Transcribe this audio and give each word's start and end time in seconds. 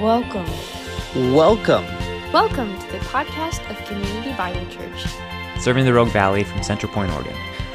Welcome. 0.00 0.46
Welcome. 1.34 1.84
Welcome 2.32 2.78
to 2.78 2.92
the 2.92 2.98
podcast 2.98 3.68
of 3.68 3.84
Community 3.88 4.32
Bible 4.34 4.64
Church. 4.70 5.06
serving 5.58 5.86
the 5.86 5.92
Rogue 5.92 6.10
Valley 6.10 6.44
from 6.44 6.62
Central 6.62 6.92
Point, 6.92 7.10
Oregon. 7.10 7.34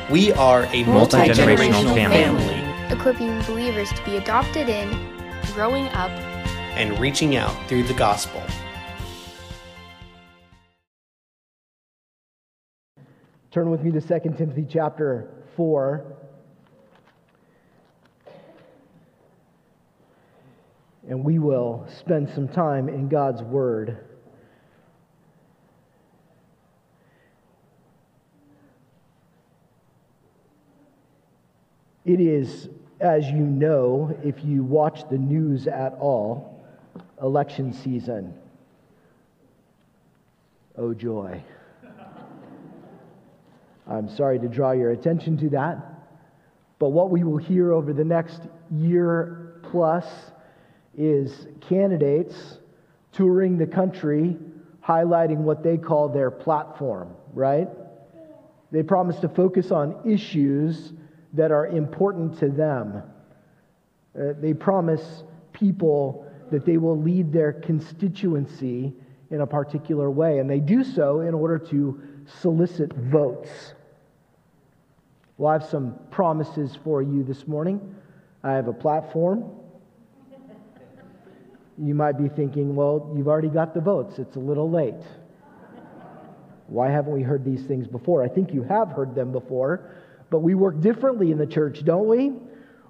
We 0.09 0.31
are 0.31 0.63
a 0.71 0.85
Multi-generational 0.85 1.83
multi-generational 1.83 1.95
family. 1.95 2.23
family 2.23 2.95
Equipping 2.95 3.41
believers 3.41 3.91
to 3.91 4.05
be 4.05 4.15
adopted 4.15 4.69
in, 4.69 4.89
growing 5.53 5.87
up, 5.89 6.11
and 6.77 6.97
reaching 6.97 7.35
out 7.35 7.53
through 7.67 7.83
the 7.83 7.93
gospel. 7.93 8.41
Turn 13.51 13.69
with 13.69 13.81
me 13.81 13.91
to 13.91 13.99
2 13.99 14.33
Timothy 14.37 14.65
chapter 14.69 15.29
4. 15.57 16.22
And 21.07 21.23
we 21.23 21.39
will 21.39 21.85
spend 21.99 22.29
some 22.29 22.47
time 22.47 22.87
in 22.87 23.09
God's 23.09 23.41
Word. 23.41 23.97
It 32.05 32.19
is, 32.19 32.69
as 32.99 33.25
you 33.27 33.39
know, 33.39 34.17
if 34.23 34.43
you 34.43 34.63
watch 34.63 35.09
the 35.09 35.17
news 35.17 35.67
at 35.67 35.93
all, 35.99 36.65
election 37.21 37.73
season. 37.73 38.33
Oh, 40.77 40.93
joy. 40.93 41.41
I'm 43.87 44.09
sorry 44.09 44.39
to 44.39 44.47
draw 44.47 44.71
your 44.71 44.91
attention 44.91 45.37
to 45.39 45.49
that, 45.49 45.77
but 46.79 46.89
what 46.89 47.09
we 47.09 47.23
will 47.23 47.37
hear 47.37 47.73
over 47.73 47.93
the 47.93 48.03
next 48.03 48.41
year 48.71 49.59
plus 49.63 50.05
is 50.97 51.47
candidates 51.61 52.59
touring 53.11 53.57
the 53.57 53.67
country 53.67 54.37
highlighting 54.85 55.37
what 55.37 55.63
they 55.63 55.77
call 55.77 56.09
their 56.09 56.29
platform, 56.29 57.15
right? 57.33 57.69
They 58.71 58.83
promise 58.83 59.17
to 59.19 59.29
focus 59.29 59.71
on 59.71 60.01
issues 60.05 60.93
that 61.33 61.51
are 61.51 61.67
important 61.67 62.37
to 62.39 62.49
them. 62.49 63.03
Uh, 64.15 64.33
they 64.39 64.53
promise 64.53 65.23
people 65.53 66.29
that 66.51 66.65
they 66.65 66.77
will 66.77 66.99
lead 66.99 67.31
their 67.31 67.53
constituency 67.53 68.93
in 69.31 69.41
a 69.41 69.47
particular 69.47 70.11
way, 70.11 70.39
and 70.39 70.49
they 70.49 70.59
do 70.59 70.83
so 70.83 71.21
in 71.21 71.33
order 71.33 71.57
to 71.57 71.99
solicit 72.41 72.93
votes. 72.93 73.73
Well, 75.37 75.49
I 75.49 75.53
have 75.53 75.65
some 75.65 75.97
promises 76.11 76.77
for 76.83 77.01
you 77.01 77.23
this 77.23 77.47
morning. 77.47 77.95
I 78.43 78.53
have 78.53 78.67
a 78.67 78.73
platform. 78.73 79.49
You 81.77 81.95
might 81.95 82.17
be 82.17 82.29
thinking, 82.29 82.75
well, 82.75 83.11
you've 83.15 83.27
already 83.27 83.49
got 83.49 83.73
the 83.73 83.81
votes. 83.81 84.19
It's 84.19 84.35
a 84.35 84.39
little 84.39 84.69
late. 84.69 84.93
Why 86.67 86.89
haven't 86.89 87.13
we 87.13 87.21
heard 87.21 87.43
these 87.43 87.63
things 87.65 87.87
before? 87.87 88.23
I 88.23 88.27
think 88.27 88.53
you 88.53 88.63
have 88.63 88.89
heard 88.89 89.15
them 89.15 89.31
before, 89.31 89.91
but 90.29 90.39
we 90.39 90.55
work 90.55 90.81
differently 90.81 91.31
in 91.31 91.37
the 91.37 91.45
church, 91.47 91.83
don't 91.83 92.07
we? 92.07 92.33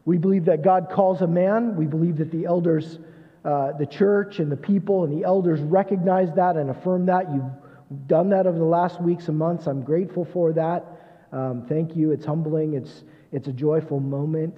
We 0.05 0.17
believe 0.17 0.45
that 0.45 0.63
God 0.63 0.89
calls 0.91 1.21
a 1.21 1.27
man. 1.27 1.75
We 1.75 1.85
believe 1.85 2.17
that 2.17 2.31
the 2.31 2.45
elders, 2.45 2.99
uh, 3.45 3.71
the 3.73 3.85
church 3.85 4.39
and 4.39 4.51
the 4.51 4.57
people 4.57 5.05
and 5.05 5.17
the 5.17 5.25
elders 5.25 5.61
recognize 5.61 6.33
that 6.35 6.55
and 6.55 6.69
affirm 6.69 7.05
that. 7.07 7.31
You've 7.31 8.07
done 8.07 8.29
that 8.29 8.47
over 8.47 8.57
the 8.57 8.65
last 8.65 9.01
weeks 9.01 9.27
and 9.27 9.37
months. 9.37 9.67
I'm 9.67 9.81
grateful 9.81 10.25
for 10.25 10.51
that. 10.53 10.85
Um, 11.31 11.65
thank 11.67 11.95
you. 11.95 12.11
It's 12.11 12.25
humbling, 12.25 12.73
it's, 12.75 13.03
it's 13.31 13.47
a 13.47 13.53
joyful 13.53 13.99
moment. 13.99 14.57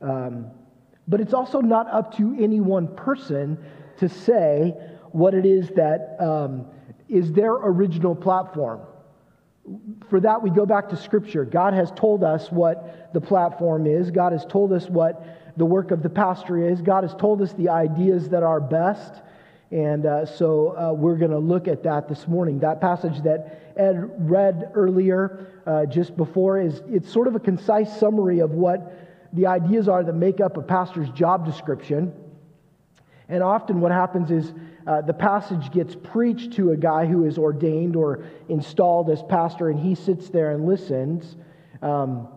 Um, 0.00 0.50
but 1.10 1.20
it's 1.20 1.34
also 1.34 1.60
not 1.60 1.92
up 1.92 2.16
to 2.16 2.36
any 2.38 2.60
one 2.60 2.86
person 2.94 3.58
to 3.98 4.08
say 4.08 4.74
what 5.10 5.34
it 5.34 5.44
is 5.44 5.68
that 5.70 6.16
um, 6.20 6.66
is 7.08 7.32
their 7.32 7.52
original 7.52 8.14
platform. 8.14 8.80
For 10.08 10.20
that, 10.20 10.40
we 10.40 10.50
go 10.50 10.64
back 10.64 10.88
to 10.90 10.96
Scripture. 10.96 11.44
God 11.44 11.74
has 11.74 11.90
told 11.92 12.22
us 12.22 12.50
what 12.50 13.12
the 13.12 13.20
platform 13.20 13.86
is, 13.86 14.10
God 14.10 14.32
has 14.32 14.46
told 14.46 14.72
us 14.72 14.88
what 14.88 15.52
the 15.56 15.66
work 15.66 15.90
of 15.90 16.02
the 16.04 16.08
pastor 16.08 16.70
is, 16.70 16.80
God 16.80 17.02
has 17.02 17.14
told 17.16 17.42
us 17.42 17.52
the 17.54 17.68
ideas 17.68 18.28
that 18.28 18.44
are 18.44 18.60
best. 18.60 19.12
And 19.72 20.06
uh, 20.06 20.26
so 20.26 20.76
uh, 20.76 20.92
we're 20.92 21.16
going 21.16 21.30
to 21.30 21.38
look 21.38 21.68
at 21.68 21.82
that 21.84 22.08
this 22.08 22.26
morning. 22.26 22.60
That 22.60 22.80
passage 22.80 23.22
that 23.22 23.72
Ed 23.76 24.10
read 24.18 24.70
earlier, 24.74 25.62
uh, 25.66 25.86
just 25.86 26.16
before, 26.16 26.60
is 26.60 26.82
it's 26.88 27.12
sort 27.12 27.28
of 27.28 27.34
a 27.34 27.40
concise 27.40 27.98
summary 27.98 28.40
of 28.40 28.52
what 28.52 29.09
the 29.32 29.46
ideas 29.46 29.88
are 29.88 30.02
that 30.02 30.14
make 30.14 30.40
up 30.40 30.56
a 30.56 30.62
pastor's 30.62 31.10
job 31.10 31.44
description. 31.44 32.12
And 33.28 33.42
often 33.42 33.80
what 33.80 33.92
happens 33.92 34.30
is 34.30 34.52
uh, 34.86 35.02
the 35.02 35.12
passage 35.14 35.70
gets 35.70 35.94
preached 35.94 36.52
to 36.54 36.72
a 36.72 36.76
guy 36.76 37.06
who 37.06 37.24
is 37.24 37.38
ordained 37.38 37.94
or 37.94 38.24
installed 38.48 39.08
as 39.08 39.22
pastor, 39.22 39.70
and 39.70 39.78
he 39.78 39.94
sits 39.94 40.30
there 40.30 40.50
and 40.50 40.66
listens. 40.66 41.36
Um, 41.80 42.28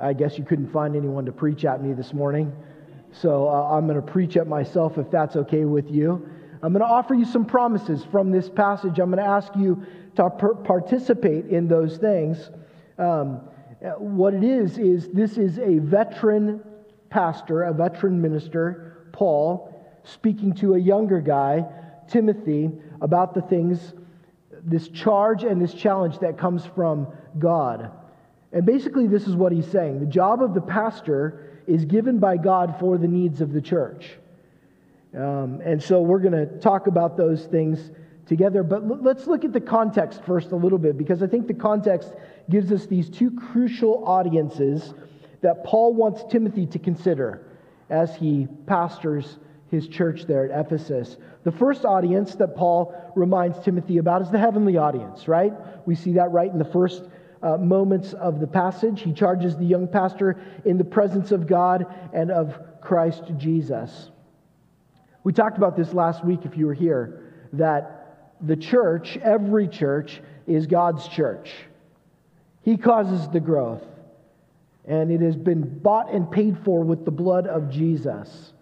I 0.00 0.14
guess 0.14 0.38
you 0.38 0.44
couldn't 0.44 0.72
find 0.72 0.96
anyone 0.96 1.26
to 1.26 1.32
preach 1.32 1.64
at 1.64 1.82
me 1.82 1.92
this 1.92 2.14
morning. 2.14 2.52
So 3.12 3.48
uh, 3.48 3.76
I'm 3.76 3.86
going 3.86 4.00
to 4.00 4.12
preach 4.12 4.36
at 4.38 4.46
myself 4.46 4.96
if 4.96 5.10
that's 5.10 5.36
okay 5.36 5.66
with 5.66 5.90
you. 5.90 6.26
I'm 6.62 6.72
going 6.72 6.80
to 6.80 6.86
offer 6.86 7.14
you 7.14 7.26
some 7.26 7.44
promises 7.44 8.04
from 8.10 8.30
this 8.30 8.48
passage. 8.48 8.98
I'm 8.98 9.10
going 9.10 9.22
to 9.22 9.28
ask 9.28 9.54
you 9.56 9.84
to 10.16 10.30
participate 10.30 11.46
in 11.46 11.68
those 11.68 11.98
things. 11.98 12.50
Um, 12.98 13.40
what 13.98 14.34
it 14.34 14.44
is, 14.44 14.78
is 14.78 15.08
this 15.08 15.38
is 15.38 15.58
a 15.58 15.78
veteran 15.78 16.62
pastor, 17.10 17.64
a 17.64 17.72
veteran 17.72 18.20
minister, 18.20 19.08
Paul, 19.12 19.68
speaking 20.04 20.54
to 20.54 20.74
a 20.74 20.78
younger 20.78 21.20
guy, 21.20 21.64
Timothy, 22.08 22.70
about 23.00 23.34
the 23.34 23.42
things, 23.42 23.94
this 24.64 24.88
charge 24.88 25.44
and 25.44 25.60
this 25.60 25.74
challenge 25.74 26.18
that 26.20 26.38
comes 26.38 26.64
from 26.64 27.08
God. 27.38 27.90
And 28.52 28.64
basically, 28.64 29.06
this 29.06 29.26
is 29.26 29.34
what 29.34 29.52
he's 29.52 29.66
saying 29.66 30.00
the 30.00 30.06
job 30.06 30.42
of 30.42 30.54
the 30.54 30.60
pastor 30.60 31.62
is 31.66 31.84
given 31.84 32.18
by 32.18 32.36
God 32.36 32.76
for 32.78 32.98
the 32.98 33.08
needs 33.08 33.40
of 33.40 33.52
the 33.52 33.60
church. 33.60 34.10
Um, 35.14 35.60
and 35.64 35.82
so 35.82 36.00
we're 36.00 36.20
going 36.20 36.32
to 36.32 36.58
talk 36.60 36.86
about 36.86 37.16
those 37.16 37.44
things 37.46 37.90
together. 38.26 38.62
But 38.62 39.02
let's 39.02 39.26
look 39.26 39.44
at 39.44 39.52
the 39.52 39.60
context 39.60 40.24
first 40.24 40.52
a 40.52 40.56
little 40.56 40.78
bit, 40.78 40.96
because 40.96 41.22
I 41.22 41.26
think 41.26 41.46
the 41.46 41.54
context 41.54 42.12
gives 42.48 42.72
us 42.72 42.86
these 42.86 43.10
two 43.10 43.30
crucial 43.30 44.04
audiences 44.04 44.94
that 45.40 45.64
Paul 45.64 45.94
wants 45.94 46.22
Timothy 46.30 46.66
to 46.66 46.78
consider 46.78 47.46
as 47.90 48.14
he 48.14 48.46
pastors 48.66 49.38
his 49.70 49.88
church 49.88 50.26
there 50.26 50.50
at 50.50 50.66
Ephesus. 50.66 51.16
The 51.44 51.52
first 51.52 51.84
audience 51.84 52.34
that 52.36 52.54
Paul 52.54 52.94
reminds 53.16 53.58
Timothy 53.60 53.98
about 53.98 54.22
is 54.22 54.30
the 54.30 54.38
heavenly 54.38 54.76
audience, 54.76 55.26
right? 55.26 55.52
We 55.86 55.94
see 55.94 56.12
that 56.12 56.30
right 56.30 56.50
in 56.50 56.58
the 56.58 56.64
first 56.64 57.04
uh, 57.42 57.56
moments 57.56 58.12
of 58.12 58.38
the 58.38 58.46
passage. 58.46 59.02
He 59.02 59.12
charges 59.12 59.56
the 59.56 59.64
young 59.64 59.88
pastor 59.88 60.40
in 60.64 60.78
the 60.78 60.84
presence 60.84 61.32
of 61.32 61.46
God 61.46 61.86
and 62.12 62.30
of 62.30 62.56
Christ 62.80 63.24
Jesus. 63.36 64.10
We 65.24 65.32
talked 65.32 65.56
about 65.56 65.76
this 65.76 65.92
last 65.92 66.24
week, 66.24 66.40
if 66.44 66.56
you 66.56 66.66
were 66.66 66.74
here, 66.74 67.22
that 67.54 68.01
the 68.42 68.56
church, 68.56 69.16
every 69.22 69.68
church, 69.68 70.20
is 70.46 70.66
God's 70.66 71.06
church. 71.08 71.52
He 72.62 72.76
causes 72.76 73.28
the 73.28 73.40
growth, 73.40 73.82
and 74.86 75.10
it 75.10 75.20
has 75.20 75.36
been 75.36 75.78
bought 75.78 76.12
and 76.12 76.30
paid 76.30 76.58
for 76.64 76.82
with 76.82 77.04
the 77.04 77.10
blood 77.10 77.46
of 77.46 77.70
Jesus. 77.70 78.52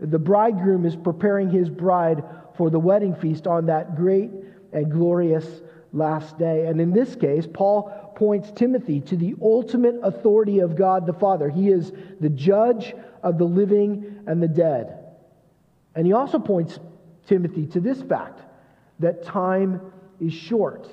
The 0.00 0.18
bridegroom 0.18 0.84
is 0.84 0.96
preparing 0.96 1.50
his 1.50 1.70
bride 1.70 2.24
for 2.56 2.70
the 2.70 2.78
wedding 2.78 3.14
feast 3.14 3.46
on 3.46 3.66
that 3.66 3.96
great 3.96 4.30
and 4.72 4.90
glorious 4.90 5.46
last 5.92 6.38
day. 6.38 6.66
And 6.66 6.80
in 6.80 6.92
this 6.92 7.14
case, 7.14 7.46
Paul 7.52 8.12
points 8.16 8.50
Timothy 8.52 9.00
to 9.02 9.16
the 9.16 9.34
ultimate 9.40 9.96
authority 10.02 10.58
of 10.60 10.76
God 10.76 11.06
the 11.06 11.12
Father. 11.12 11.48
He 11.48 11.68
is 11.68 11.92
the 12.20 12.28
judge 12.28 12.94
of 13.22 13.38
the 13.38 13.44
living 13.44 14.20
and 14.26 14.42
the 14.42 14.48
dead. 14.48 14.98
And 15.94 16.06
he 16.06 16.12
also 16.12 16.38
points 16.38 16.78
Timothy 17.26 17.66
to 17.68 17.80
this 17.80 18.02
fact 18.02 18.40
that 19.00 19.24
time 19.24 19.80
is 20.20 20.32
short. 20.32 20.88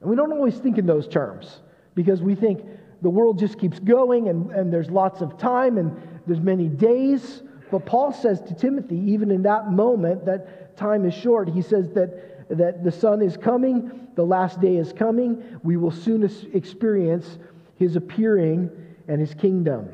And 0.00 0.08
we 0.08 0.16
don't 0.16 0.32
always 0.32 0.58
think 0.58 0.78
in 0.78 0.86
those 0.86 1.06
terms 1.06 1.60
because 1.94 2.22
we 2.22 2.34
think 2.34 2.64
the 3.02 3.10
world 3.10 3.38
just 3.38 3.58
keeps 3.58 3.78
going 3.78 4.28
and, 4.28 4.50
and 4.50 4.72
there's 4.72 4.90
lots 4.90 5.20
of 5.20 5.38
time 5.38 5.78
and 5.78 5.96
there's 6.26 6.40
many 6.40 6.68
days. 6.68 7.42
But 7.70 7.86
Paul 7.86 8.12
says 8.12 8.40
to 8.42 8.54
Timothy, 8.54 8.96
even 8.96 9.30
in 9.30 9.42
that 9.42 9.70
moment, 9.70 10.24
that 10.26 10.76
time 10.76 11.04
is 11.04 11.14
short. 11.14 11.48
He 11.48 11.62
says 11.62 11.90
that, 11.90 12.48
that 12.56 12.84
the 12.84 12.92
Son 12.92 13.22
is 13.22 13.36
coming, 13.36 14.08
the 14.16 14.24
last 14.24 14.60
day 14.60 14.76
is 14.76 14.92
coming. 14.92 15.42
We 15.62 15.76
will 15.76 15.90
soon 15.90 16.28
experience 16.52 17.38
his 17.76 17.96
appearing 17.96 18.70
and 19.08 19.20
his 19.20 19.34
kingdom. 19.34 19.90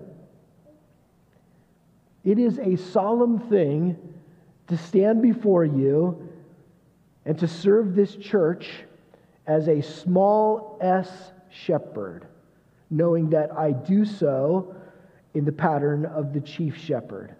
It 2.24 2.38
is 2.38 2.58
a 2.58 2.76
solemn 2.76 3.38
thing 3.38 3.96
to 4.66 4.76
stand 4.76 5.22
before 5.22 5.64
you 5.64 6.25
and 7.26 7.38
to 7.40 7.48
serve 7.48 7.94
this 7.94 8.14
church 8.14 8.70
as 9.46 9.68
a 9.68 9.82
small 9.82 10.78
s 10.80 11.32
shepherd, 11.50 12.26
knowing 12.88 13.30
that 13.30 13.52
I 13.52 13.72
do 13.72 14.04
so 14.04 14.74
in 15.34 15.44
the 15.44 15.52
pattern 15.52 16.06
of 16.06 16.32
the 16.32 16.40
chief 16.40 16.76
shepherd. 16.76 17.34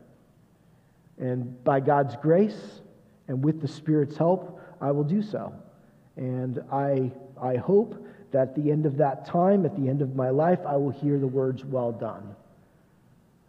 And 1.19 1.63
by 1.65 1.81
God's 1.81 2.17
grace 2.17 2.81
and 3.29 3.43
with 3.43 3.63
the 3.63 3.69
Spirit's 3.69 4.17
help, 4.17 4.61
I 4.81 4.91
will 4.91 5.05
do 5.05 5.23
so. 5.23 5.55
And 6.17 6.63
I, 6.71 7.13
I 7.41 7.57
hope 7.57 8.05
that 8.33 8.49
at 8.49 8.55
the 8.57 8.71
end 8.71 8.87
of 8.87 8.97
that 8.99 9.25
time, 9.25 9.65
at 9.65 9.77
the 9.81 9.89
end 9.89 10.03
of 10.03 10.17
my 10.17 10.31
life, 10.31 10.61
I 10.67 10.77
will 10.77 10.91
hear 10.91 11.19
the 11.19 11.27
words, 11.27 11.65
Well 11.65 11.93
done. 11.93 12.35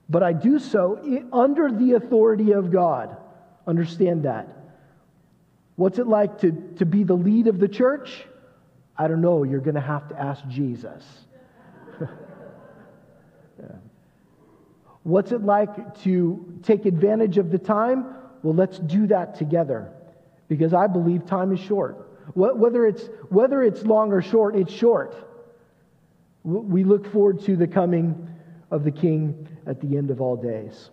But 0.07 0.24
I 0.24 0.33
do 0.33 0.60
so 0.60 1.25
under 1.33 1.72
the 1.72 1.94
authority 1.94 2.51
of 2.51 2.72
God. 2.72 3.18
Understand 3.66 4.24
that. 4.24 4.56
What's 5.78 6.00
it 6.00 6.08
like 6.08 6.40
to, 6.40 6.52
to 6.78 6.86
be 6.86 7.04
the 7.04 7.14
lead 7.14 7.48
of 7.48 7.60
the 7.60 7.68
church? 7.68 8.26
I 8.98 9.08
don't 9.08 9.22
know. 9.22 9.44
You're 9.44 9.62
going 9.62 9.76
to 9.76 9.82
have 9.82 10.10
to 10.10 10.20
ask 10.20 10.46
Jesus. 10.48 11.04
yeah. 12.02 12.08
What's 15.04 15.32
it 15.32 15.44
like 15.44 16.02
to 16.02 16.60
take 16.64 16.86
advantage 16.86 17.38
of 17.38 17.52
the 17.52 17.60
time? 17.60 18.16
Well, 18.42 18.56
let's 18.56 18.80
do 18.80 19.06
that 19.08 19.36
together 19.36 19.94
because 20.48 20.74
I 20.74 20.88
believe 20.88 21.28
time 21.28 21.54
is 21.54 21.60
short. 21.60 22.10
Whether 22.34 22.88
it's, 22.88 23.04
whether 23.30 23.62
it's 23.62 23.84
long 23.84 24.12
or 24.12 24.22
short, 24.22 24.56
it's 24.56 24.74
short. 24.74 25.16
We 26.44 26.84
look 26.84 27.12
forward 27.12 27.42
to 27.42 27.56
the 27.56 27.68
coming 27.68 28.28
of 28.72 28.84
the 28.84 28.92
King 28.92 29.48
at 29.68 29.80
the 29.80 29.96
end 29.96 30.10
of 30.10 30.22
all 30.22 30.36
days. 30.36 30.90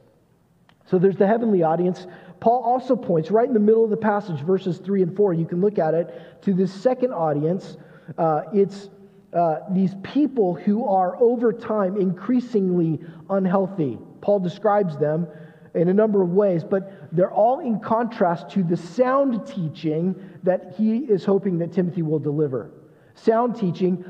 So 0.86 0.98
there's 0.98 1.16
the 1.16 1.26
heavenly 1.26 1.62
audience. 1.62 2.06
Paul 2.40 2.62
also 2.62 2.96
points 2.96 3.30
right 3.30 3.46
in 3.46 3.54
the 3.54 3.60
middle 3.60 3.84
of 3.84 3.90
the 3.90 3.96
passage, 3.96 4.40
verses 4.40 4.78
3 4.78 5.02
and 5.02 5.16
4. 5.16 5.34
You 5.34 5.46
can 5.46 5.60
look 5.60 5.78
at 5.78 5.94
it 5.94 6.42
to 6.42 6.52
this 6.52 6.72
second 6.72 7.12
audience. 7.12 7.76
Uh, 8.18 8.42
it's 8.52 8.90
uh, 9.32 9.60
these 9.70 9.94
people 10.02 10.54
who 10.54 10.86
are 10.86 11.16
over 11.20 11.52
time 11.52 12.00
increasingly 12.00 13.00
unhealthy. 13.30 13.98
Paul 14.20 14.38
describes 14.40 14.96
them 14.96 15.26
in 15.74 15.88
a 15.88 15.94
number 15.94 16.22
of 16.22 16.30
ways, 16.30 16.62
but 16.62 17.08
they're 17.10 17.32
all 17.32 17.58
in 17.58 17.80
contrast 17.80 18.48
to 18.50 18.62
the 18.62 18.76
sound 18.76 19.44
teaching 19.46 20.14
that 20.44 20.74
he 20.76 20.98
is 20.98 21.24
hoping 21.24 21.58
that 21.58 21.72
Timothy 21.72 22.02
will 22.02 22.20
deliver. 22.20 22.70
Sound 23.14 23.56
teaching, 23.56 24.04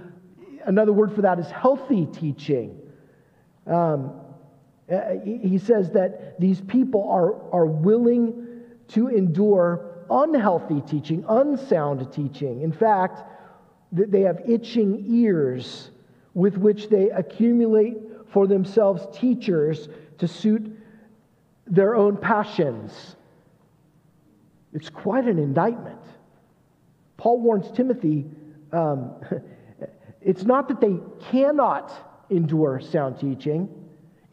another 0.66 0.92
word 0.92 1.14
for 1.14 1.22
that 1.22 1.38
is 1.38 1.50
healthy 1.50 2.06
teaching. 2.06 2.78
Um, 3.66 4.20
uh, 4.92 5.00
he 5.24 5.58
says 5.58 5.90
that 5.92 6.38
these 6.38 6.60
people 6.60 7.08
are, 7.08 7.34
are 7.52 7.66
willing 7.66 8.62
to 8.88 9.08
endure 9.08 10.04
unhealthy 10.10 10.82
teaching, 10.82 11.24
unsound 11.28 12.12
teaching. 12.12 12.62
In 12.62 12.72
fact, 12.72 13.22
they 13.92 14.22
have 14.22 14.40
itching 14.46 15.04
ears 15.08 15.90
with 16.34 16.56
which 16.58 16.88
they 16.88 17.10
accumulate 17.10 17.96
for 18.28 18.46
themselves 18.46 19.06
teachers 19.16 19.88
to 20.18 20.28
suit 20.28 20.76
their 21.66 21.94
own 21.94 22.16
passions. 22.16 23.16
It's 24.72 24.90
quite 24.90 25.24
an 25.24 25.38
indictment. 25.38 26.00
Paul 27.16 27.40
warns 27.40 27.70
Timothy 27.70 28.26
um, 28.74 29.14
it's 30.20 30.44
not 30.44 30.68
that 30.68 30.80
they 30.80 30.96
cannot 31.30 31.92
endure 32.30 32.80
sound 32.80 33.18
teaching, 33.20 33.68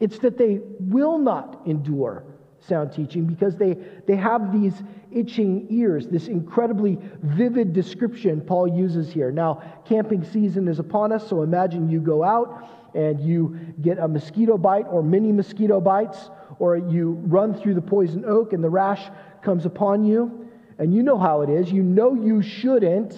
it's 0.02 0.18
that 0.18 0.36
they 0.36 0.58
will 0.80 1.16
not 1.16 1.62
endure 1.64 2.24
sound 2.58 2.92
teaching 2.92 3.24
because 3.24 3.54
they, 3.56 3.76
they 4.08 4.16
have 4.16 4.52
these 4.52 4.82
itching 5.12 5.64
ears, 5.70 6.08
this 6.08 6.26
incredibly 6.26 6.98
vivid 7.22 7.72
description 7.72 8.40
Paul 8.40 8.66
uses 8.66 9.12
here. 9.12 9.30
Now, 9.30 9.62
camping 9.84 10.24
season 10.24 10.66
is 10.66 10.80
upon 10.80 11.12
us, 11.12 11.28
so 11.28 11.42
imagine 11.42 11.88
you 11.88 12.00
go 12.00 12.24
out 12.24 12.68
and 12.96 13.20
you 13.20 13.56
get 13.80 14.00
a 14.00 14.08
mosquito 14.08 14.58
bite 14.58 14.86
or 14.90 15.04
many 15.04 15.30
mosquito 15.30 15.80
bites, 15.80 16.30
or 16.58 16.76
you 16.76 17.12
run 17.26 17.54
through 17.54 17.74
the 17.74 17.80
poison 17.80 18.24
oak 18.26 18.52
and 18.52 18.62
the 18.62 18.70
rash 18.70 19.08
comes 19.40 19.66
upon 19.66 20.04
you. 20.04 20.48
And 20.78 20.92
you 20.92 21.04
know 21.04 21.16
how 21.18 21.42
it 21.42 21.48
is. 21.48 21.70
You 21.70 21.84
know 21.84 22.14
you 22.14 22.42
shouldn't, 22.42 23.14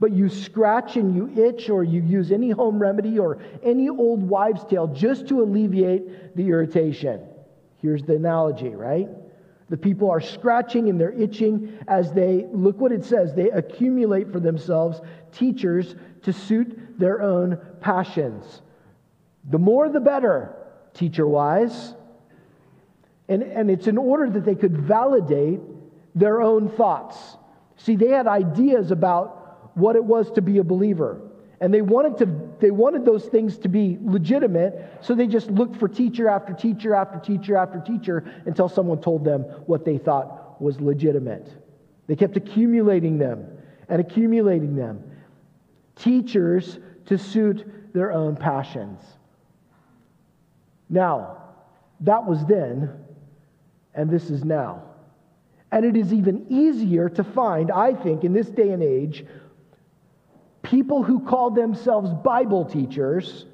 but 0.00 0.12
you 0.12 0.30
scratch 0.30 0.96
and 0.96 1.14
you 1.14 1.28
itch, 1.44 1.68
or 1.68 1.84
you 1.84 2.00
use 2.00 2.32
any 2.32 2.50
home 2.50 2.78
remedy 2.78 3.18
or 3.18 3.38
any 3.62 3.90
old 3.90 4.26
wives' 4.26 4.64
tale 4.64 4.86
just 4.86 5.28
to 5.28 5.42
alleviate 5.42 6.34
the 6.34 6.48
irritation. 6.48 7.20
Here's 7.76 8.02
the 8.02 8.16
analogy, 8.16 8.70
right? 8.70 9.08
The 9.68 9.76
people 9.76 10.10
are 10.10 10.20
scratching 10.20 10.88
and 10.88 10.98
they're 10.98 11.12
itching 11.12 11.78
as 11.86 12.12
they, 12.12 12.46
look 12.50 12.80
what 12.80 12.92
it 12.92 13.04
says, 13.04 13.34
they 13.34 13.50
accumulate 13.50 14.32
for 14.32 14.40
themselves 14.40 15.00
teachers 15.32 15.94
to 16.22 16.32
suit 16.32 16.98
their 16.98 17.22
own 17.22 17.58
passions. 17.80 18.62
The 19.50 19.58
more 19.58 19.88
the 19.88 20.00
better, 20.00 20.56
teacher 20.94 21.26
wise. 21.26 21.94
And, 23.28 23.42
and 23.42 23.70
it's 23.70 23.86
in 23.86 23.96
order 23.96 24.28
that 24.30 24.44
they 24.44 24.54
could 24.54 24.76
validate 24.76 25.60
their 26.14 26.40
own 26.42 26.68
thoughts. 26.70 27.36
See, 27.76 27.96
they 27.96 28.08
had 28.08 28.26
ideas 28.26 28.90
about 28.90 29.39
what 29.74 29.96
it 29.96 30.04
was 30.04 30.30
to 30.32 30.42
be 30.42 30.58
a 30.58 30.64
believer. 30.64 31.20
And 31.60 31.74
they 31.74 31.82
wanted, 31.82 32.16
to, 32.18 32.48
they 32.58 32.70
wanted 32.70 33.04
those 33.04 33.26
things 33.26 33.58
to 33.58 33.68
be 33.68 33.98
legitimate, 34.02 34.98
so 35.02 35.14
they 35.14 35.26
just 35.26 35.50
looked 35.50 35.76
for 35.76 35.88
teacher 35.88 36.28
after 36.28 36.54
teacher 36.54 36.94
after 36.94 37.18
teacher 37.18 37.56
after 37.56 37.80
teacher 37.80 38.32
until 38.46 38.68
someone 38.68 39.00
told 39.00 39.24
them 39.24 39.42
what 39.66 39.84
they 39.84 39.98
thought 39.98 40.60
was 40.60 40.80
legitimate. 40.80 41.46
They 42.06 42.16
kept 42.16 42.36
accumulating 42.36 43.18
them 43.18 43.46
and 43.88 44.00
accumulating 44.00 44.74
them. 44.74 45.02
Teachers 45.96 46.78
to 47.06 47.18
suit 47.18 47.92
their 47.92 48.12
own 48.12 48.36
passions. 48.36 49.02
Now, 50.88 51.36
that 52.00 52.24
was 52.24 52.44
then, 52.46 52.90
and 53.94 54.08
this 54.08 54.30
is 54.30 54.44
now. 54.44 54.82
And 55.72 55.84
it 55.84 55.96
is 55.96 56.12
even 56.12 56.46
easier 56.48 57.08
to 57.10 57.22
find, 57.22 57.70
I 57.70 57.94
think, 57.94 58.24
in 58.24 58.32
this 58.32 58.48
day 58.48 58.70
and 58.70 58.82
age, 58.82 59.24
people 60.62 61.02
who 61.02 61.20
call 61.20 61.50
themselves 61.50 62.10
Bible 62.22 62.64
teachers 62.64 63.46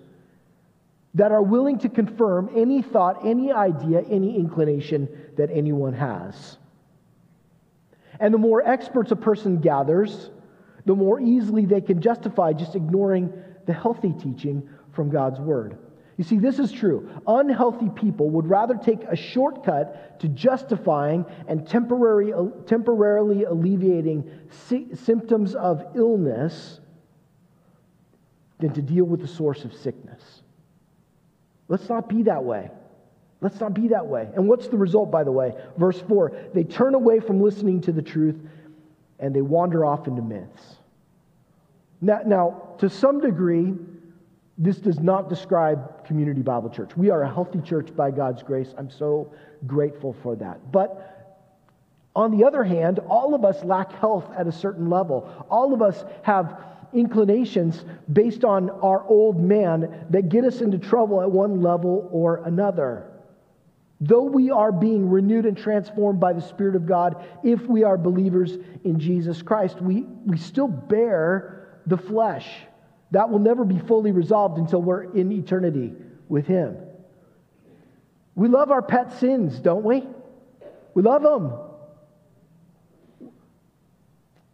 that 1.14 1.32
are 1.32 1.42
willing 1.42 1.78
to 1.78 1.88
confirm 1.88 2.50
any 2.54 2.82
thought, 2.82 3.24
any 3.24 3.50
idea, 3.50 4.02
any 4.02 4.36
inclination 4.36 5.08
that 5.36 5.50
anyone 5.50 5.94
has. 5.94 6.58
And 8.20 8.32
the 8.32 8.38
more 8.38 8.66
experts 8.66 9.12
a 9.12 9.16
person 9.16 9.60
gathers, 9.60 10.30
the 10.84 10.94
more 10.94 11.20
easily 11.20 11.64
they 11.64 11.80
can 11.80 12.00
justify 12.00 12.52
just 12.52 12.74
ignoring 12.74 13.32
the 13.66 13.72
healthy 13.72 14.12
teaching 14.12 14.68
from 14.92 15.10
God's 15.10 15.40
Word. 15.40 15.78
You 16.16 16.24
see, 16.24 16.38
this 16.38 16.58
is 16.58 16.72
true. 16.72 17.10
Unhealthy 17.26 17.90
people 17.90 18.30
would 18.30 18.46
rather 18.46 18.74
take 18.74 19.02
a 19.04 19.16
shortcut 19.16 20.18
to 20.20 20.28
justifying 20.28 21.26
and 21.46 21.66
temporary, 21.68 22.32
temporarily 22.66 23.44
alleviating 23.44 24.30
symptoms 24.94 25.54
of 25.54 25.84
illness 25.94 26.80
than 28.58 28.72
to 28.72 28.82
deal 28.82 29.04
with 29.04 29.20
the 29.20 29.28
source 29.28 29.64
of 29.64 29.74
sickness. 29.74 30.42
Let's 31.68 31.88
not 31.88 32.08
be 32.08 32.22
that 32.24 32.42
way. 32.42 32.70
Let's 33.40 33.60
not 33.60 33.74
be 33.74 33.88
that 33.88 34.06
way. 34.06 34.28
And 34.34 34.48
what's 34.48 34.68
the 34.68 34.78
result, 34.78 35.10
by 35.10 35.24
the 35.24 35.32
way? 35.32 35.52
Verse 35.76 36.00
4 36.00 36.32
they 36.54 36.64
turn 36.64 36.94
away 36.94 37.20
from 37.20 37.42
listening 37.42 37.80
to 37.82 37.92
the 37.92 38.02
truth 38.02 38.36
and 39.18 39.34
they 39.34 39.42
wander 39.42 39.84
off 39.84 40.06
into 40.06 40.22
myths. 40.22 40.76
Now, 42.00 42.20
now, 42.26 42.74
to 42.78 42.90
some 42.90 43.20
degree, 43.20 43.74
this 44.58 44.78
does 44.78 44.98
not 44.98 45.28
describe 45.28 46.04
Community 46.06 46.42
Bible 46.42 46.70
Church. 46.70 46.96
We 46.96 47.10
are 47.10 47.22
a 47.22 47.32
healthy 47.32 47.60
church 47.60 47.94
by 47.94 48.10
God's 48.10 48.42
grace. 48.42 48.74
I'm 48.78 48.90
so 48.90 49.32
grateful 49.66 50.14
for 50.22 50.36
that. 50.36 50.72
But 50.72 51.16
on 52.14 52.36
the 52.36 52.44
other 52.44 52.64
hand, 52.64 52.98
all 53.00 53.34
of 53.34 53.44
us 53.44 53.62
lack 53.64 53.92
health 53.92 54.24
at 54.36 54.46
a 54.46 54.52
certain 54.52 54.88
level. 54.88 55.46
All 55.50 55.74
of 55.74 55.82
us 55.82 56.04
have 56.22 56.62
inclinations 56.96 57.84
based 58.12 58.44
on 58.44 58.70
our 58.70 59.04
old 59.06 59.40
man 59.40 60.06
that 60.10 60.28
get 60.28 60.44
us 60.44 60.60
into 60.60 60.78
trouble 60.78 61.20
at 61.20 61.30
one 61.30 61.60
level 61.60 62.08
or 62.10 62.42
another. 62.44 63.10
Though 64.00 64.24
we 64.24 64.50
are 64.50 64.72
being 64.72 65.08
renewed 65.08 65.46
and 65.46 65.56
transformed 65.56 66.20
by 66.20 66.32
the 66.32 66.40
Spirit 66.40 66.76
of 66.76 66.86
God, 66.86 67.24
if 67.42 67.62
we 67.62 67.82
are 67.82 67.96
believers 67.96 68.58
in 68.84 69.00
Jesus 69.00 69.40
Christ, 69.40 69.80
we, 69.80 70.02
we 70.26 70.36
still 70.36 70.68
bear 70.68 71.80
the 71.86 71.96
flesh. 71.96 72.46
That 73.12 73.30
will 73.30 73.38
never 73.38 73.64
be 73.64 73.78
fully 73.78 74.12
resolved 74.12 74.58
until 74.58 74.82
we're 74.82 75.14
in 75.14 75.32
eternity 75.32 75.94
with 76.28 76.46
Him. 76.46 76.76
We 78.34 78.48
love 78.48 78.70
our 78.70 78.82
pet 78.82 79.18
sins, 79.18 79.58
don't 79.60 79.84
we? 79.84 80.06
We 80.92 81.02
love 81.02 81.22
them. 81.22 81.52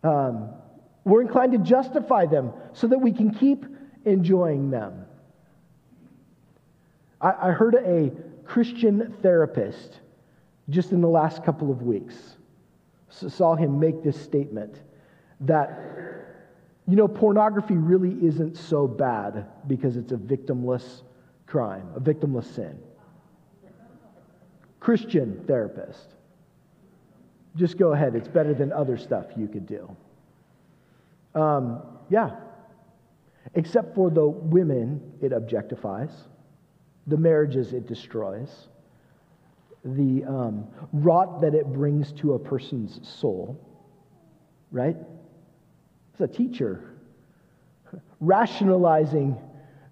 Um, 0.05 0.51
we're 1.05 1.23
inclined 1.23 1.53
to 1.53 1.59
justify 1.59 2.27
them 2.27 2.53
so 2.73 2.87
that 2.87 2.99
we 2.99 3.13
can 3.13 3.33
keep 3.33 3.65
enjoying 4.05 4.71
them. 4.71 5.05
I, 7.21 7.49
I 7.49 7.51
heard 7.53 7.75
a 7.75 8.13
Christian 8.45 9.15
therapist 9.23 10.01
just 10.69 10.93
in 10.93 11.01
the 11.01 11.09
last 11.09 11.45
couple 11.45 11.71
of 11.71 11.83
weeks. 11.83 12.15
saw 13.09 13.55
him 13.55 13.81
make 13.81 14.03
this 14.03 14.21
statement 14.21 14.81
that, 15.41 15.81
you 16.87 16.97
know, 16.97 17.09
pornography 17.09 17.75
really 17.75 18.17
isn't 18.25 18.57
so 18.57 18.87
bad 18.87 19.47
because 19.67 19.97
it's 19.97 20.13
a 20.13 20.17
victimless 20.17 21.03
crime, 21.47 21.89
a 21.97 22.01
victimless 22.01 22.55
sin. 22.55 22.79
Christian 24.81 25.45
therapist. 25.47 26.15
Just 27.55 27.77
go 27.77 27.93
ahead. 27.93 28.15
It's 28.15 28.29
better 28.29 28.55
than 28.55 28.73
other 28.73 28.97
stuff 28.97 29.27
you 29.37 29.47
could 29.47 29.67
do. 29.67 29.95
Um, 31.35 31.83
yeah. 32.09 32.31
Except 33.55 33.95
for 33.95 34.11
the 34.11 34.27
women, 34.27 35.01
it 35.21 35.33
objectifies, 35.33 36.13
the 37.07 37.17
marriages, 37.17 37.73
it 37.73 37.87
destroys, 37.87 38.69
the 39.85 40.25
um, 40.25 40.69
rot 40.93 41.41
that 41.41 41.55
it 41.55 41.67
brings 41.73 42.13
to 42.13 42.35
a 42.35 42.39
person's 42.39 43.01
soul, 43.07 43.61
right? 44.71 44.97
It's 46.13 46.21
a 46.21 46.29
teacher 46.29 46.93
rationalizing 48.21 49.37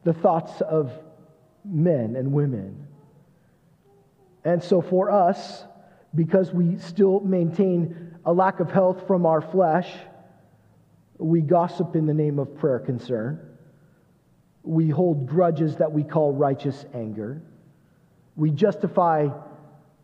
the 0.05 0.13
thoughts 0.13 0.61
of 0.61 0.93
men 1.65 2.17
and 2.17 2.33
women. 2.33 2.87
And 4.45 4.63
so 4.63 4.81
for 4.81 5.11
us, 5.11 5.65
because 6.15 6.53
we 6.53 6.79
still 6.79 7.21
maintain 7.21 8.17
a 8.25 8.33
lack 8.33 8.61
of 8.61 8.71
health 8.71 9.07
from 9.07 9.27
our 9.27 9.41
flesh, 9.41 9.93
we 11.21 11.41
gossip 11.41 11.97
in 11.97 12.07
the 12.07 12.15
name 12.15 12.39
of 12.39 12.57
prayer 12.59 12.79
concern. 12.79 13.41
We 14.63 14.89
hold 14.89 15.27
grudges 15.27 15.77
that 15.77 15.91
we 15.91 16.03
call 16.03 16.33
righteous 16.33 16.87
anger. 16.95 17.43
We 18.37 18.51
justify 18.51 19.29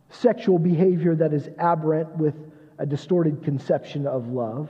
sexual 0.09 0.59
behavior 0.59 1.15
that 1.15 1.33
is 1.33 1.49
aberrant 1.57 2.15
with 2.17 2.35
a 2.77 2.85
distorted 2.85 3.43
conception 3.43 4.05
of 4.05 4.27
love. 4.27 4.69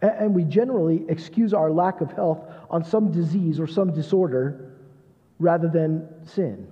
And 0.00 0.34
we 0.34 0.44
generally 0.44 1.04
excuse 1.08 1.52
our 1.52 1.72
lack 1.72 2.00
of 2.00 2.12
health 2.12 2.46
on 2.70 2.84
some 2.84 3.10
disease 3.10 3.58
or 3.58 3.66
some 3.66 3.92
disorder 3.92 4.76
rather 5.40 5.68
than 5.68 6.08
sin. 6.24 6.68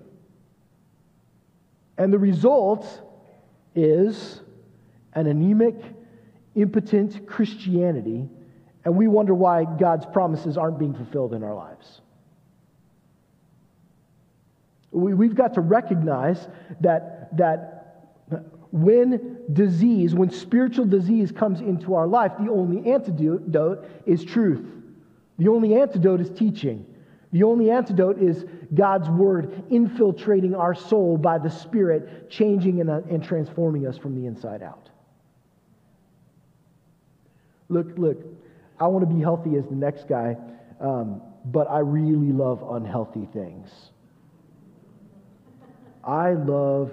And 1.98 2.12
the 2.12 2.18
result 2.18 2.86
is 3.74 4.40
an 5.14 5.26
anemic, 5.26 5.76
impotent 6.56 7.26
Christianity, 7.26 8.28
and 8.84 8.96
we 8.96 9.06
wonder 9.06 9.34
why 9.34 9.64
God's 9.64 10.06
promises 10.06 10.56
aren't 10.56 10.78
being 10.78 10.94
fulfilled 10.94 11.34
in 11.34 11.42
our 11.42 11.54
lives. 11.54 12.00
We, 14.90 15.26
have 15.26 15.36
got 15.36 15.54
to 15.54 15.60
recognize 15.60 16.48
that, 16.80 17.36
that 17.36 17.76
when 18.72 19.38
disease, 19.52 20.14
when 20.14 20.30
spiritual 20.30 20.86
disease 20.86 21.30
comes 21.30 21.60
into 21.60 21.94
our 21.94 22.06
life, 22.06 22.32
the 22.38 22.50
only 22.50 22.90
antidote 22.90 23.86
is 24.06 24.24
truth. 24.24 24.64
The 25.38 25.48
only 25.48 25.74
antidote 25.74 26.20
is 26.20 26.30
teaching. 26.30 26.86
The 27.32 27.42
only 27.42 27.70
antidote 27.70 28.22
is 28.22 28.46
God's 28.74 29.10
word 29.10 29.64
infiltrating 29.70 30.54
our 30.54 30.74
soul 30.74 31.18
by 31.18 31.38
the 31.38 31.50
Spirit, 31.50 32.30
changing 32.30 32.80
and, 32.80 32.88
uh, 32.88 33.00
and 33.10 33.22
transforming 33.22 33.86
us 33.86 33.98
from 33.98 34.14
the 34.14 34.26
inside 34.26 34.62
out. 34.62 34.88
Look, 37.68 37.96
look, 37.96 38.18
I 38.78 38.86
want 38.86 39.08
to 39.08 39.14
be 39.14 39.20
healthy 39.20 39.56
as 39.56 39.64
the 39.66 39.74
next 39.74 40.08
guy, 40.08 40.36
um, 40.80 41.22
but 41.46 41.70
I 41.70 41.78
really 41.80 42.32
love 42.32 42.62
unhealthy 42.70 43.28
things. 43.32 43.70
I 46.04 46.32
love 46.34 46.92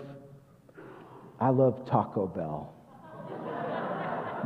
I 1.39 1.49
love 1.49 1.85
Taco 1.85 2.25
Bell. 2.25 2.73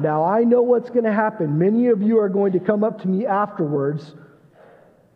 now, 0.01 0.24
I 0.24 0.43
know 0.43 0.63
what's 0.63 0.89
going 0.89 1.03
to 1.03 1.13
happen. 1.13 1.60
Many 1.60 1.88
of 1.89 2.01
you 2.01 2.19
are 2.19 2.27
going 2.27 2.53
to 2.53 2.60
come 2.60 2.84
up 2.84 3.01
to 3.01 3.07
me 3.07 3.27
afterwards 3.27 4.15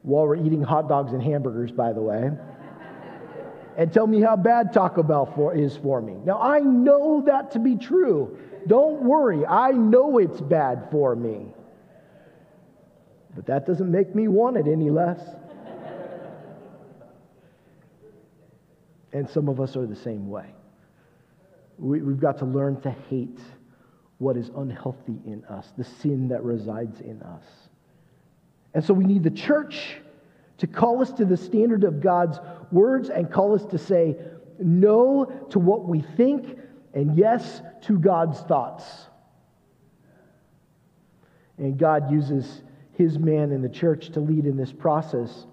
while 0.03 0.27
we're 0.27 0.35
eating 0.35 0.61
hot 0.61 0.87
dogs 0.87 1.11
and 1.13 1.23
hamburgers, 1.23 1.71
by 1.71 1.91
the 1.91 2.01
way, 2.01 2.29
and 3.77 3.91
tell 3.91 4.05
me 4.05 4.21
how 4.21 4.35
bad 4.35 4.73
Taco 4.73 5.01
Bell 5.01 5.31
for, 5.35 5.55
is 5.55 5.75
for 5.77 6.01
me. 6.01 6.13
Now, 6.23 6.39
I 6.39 6.59
know 6.59 7.23
that 7.25 7.51
to 7.51 7.59
be 7.59 7.75
true. 7.75 8.37
Don't 8.67 9.03
worry, 9.03 9.45
I 9.45 9.71
know 9.71 10.17
it's 10.17 10.41
bad 10.41 10.87
for 10.91 11.15
me. 11.15 11.47
But 13.35 13.45
that 13.45 13.65
doesn't 13.65 13.89
make 13.89 14.13
me 14.13 14.27
want 14.27 14.57
it 14.57 14.67
any 14.67 14.89
less. 14.89 15.21
and 19.13 19.29
some 19.29 19.49
of 19.49 19.59
us 19.59 19.75
are 19.75 19.85
the 19.85 19.95
same 19.95 20.29
way. 20.29 20.47
We, 21.77 21.99
have 21.99 22.19
got 22.19 22.37
to 22.39 22.45
learn 22.45 22.79
to 22.81 22.91
hate 23.09 23.39
what 24.17 24.37
is 24.37 24.51
unhealthy 24.55 25.19
in 25.25 25.43
us, 25.45 25.71
the 25.77 25.83
sin 25.83 26.27
that 26.27 26.43
resides 26.43 27.01
in 27.01 27.21
us. 27.23 27.43
And 28.73 28.83
so 28.83 28.93
we 28.93 29.03
need 29.03 29.23
the 29.23 29.31
church 29.31 29.97
to 30.59 30.67
call 30.67 31.01
us 31.01 31.11
to 31.13 31.25
the 31.25 31.35
standard 31.35 31.83
of 31.83 32.01
God's 32.01 32.37
words 32.71 33.09
and 33.09 33.31
call 33.31 33.55
us 33.55 33.65
to 33.65 33.77
say 33.77 34.15
no 34.59 35.25
to 35.49 35.59
what 35.59 35.85
we 35.85 36.01
think 36.01 36.59
and 36.93 37.17
yes 37.17 37.62
to 37.83 37.98
God's 37.98 38.39
thoughts. 38.41 38.83
And 41.57 41.77
God 41.77 42.12
uses 42.12 42.62
his 42.93 43.17
man 43.17 43.51
in 43.51 43.62
the 43.62 43.69
church 43.69 44.10
to 44.12 44.19
lead 44.19 44.45
in 44.45 44.57
this 44.57 44.71
process. 44.71 45.45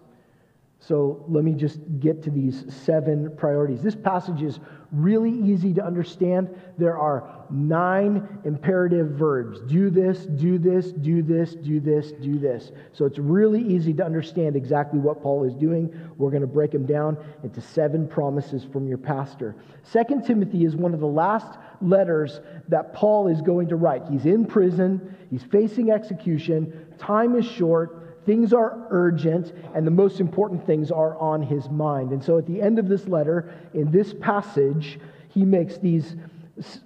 So 0.81 1.25
let 1.29 1.45
me 1.45 1.55
just 1.55 1.81
get 1.99 2.23
to 2.23 2.31
these 2.31 2.65
seven 2.73 3.35
priorities. 3.37 3.83
This 3.83 3.97
passage 3.97 4.43
is 4.43 4.61
really 4.93 5.33
easy 5.33 5.75
to 5.75 5.85
understand. 5.85 6.49
There 6.79 6.97
are 6.97 7.45
nine 7.51 8.41
imperative 8.45 9.11
verbs 9.11 9.61
do 9.63 9.91
this, 9.91 10.27
do 10.27 10.57
this, 10.57 10.93
do 10.93 11.21
this, 11.21 11.55
do 11.55 11.81
this, 11.81 12.13
do 12.13 12.39
this. 12.39 12.71
So 12.93 13.05
it's 13.05 13.19
really 13.19 13.61
easy 13.61 13.93
to 13.95 14.05
understand 14.05 14.55
exactly 14.55 15.01
what 15.01 15.21
Paul 15.21 15.45
is 15.45 15.55
doing. 15.55 15.93
We're 16.17 16.31
going 16.31 16.43
to 16.43 16.47
break 16.47 16.71
them 16.71 16.87
down 16.87 17.19
into 17.43 17.61
seven 17.61 18.07
promises 18.07 18.65
from 18.65 18.87
your 18.87 18.99
pastor. 18.99 19.57
Second 19.83 20.25
Timothy 20.25 20.65
is 20.65 20.77
one 20.77 20.95
of 20.95 21.01
the 21.01 21.07
last 21.07 21.59
letters 21.81 22.41
that 22.69 22.95
Paul 22.95 23.29
is 23.29 23.43
going 23.43 23.69
to 23.69 23.77
write. 23.77 24.03
He's 24.09 24.27
in 24.27 24.47
prison, 24.47 25.17
he's 25.29 25.43
facing 25.43 25.91
execution, 25.91 26.87
time 26.99 27.35
is 27.35 27.45
short. 27.45 28.05
Things 28.29 28.53
are 28.53 28.87
urgent, 28.91 29.55
and 29.75 29.87
the 29.87 29.91
most 29.91 30.21
important 30.21 30.67
things 30.67 30.91
are 30.91 31.17
on 31.17 31.41
his 31.41 31.71
mind. 31.71 32.13
And 32.13 32.23
so 32.23 32.37
at 32.37 32.47
the 32.47 32.61
end 32.61 32.79
of 32.79 32.87
this 32.87 33.09
letter, 33.09 33.55
in 33.73 33.91
this 33.91 34.13
passage, 34.13 35.01
he 35.31 35.47
makes 35.47 35.79
these, 35.79 36.15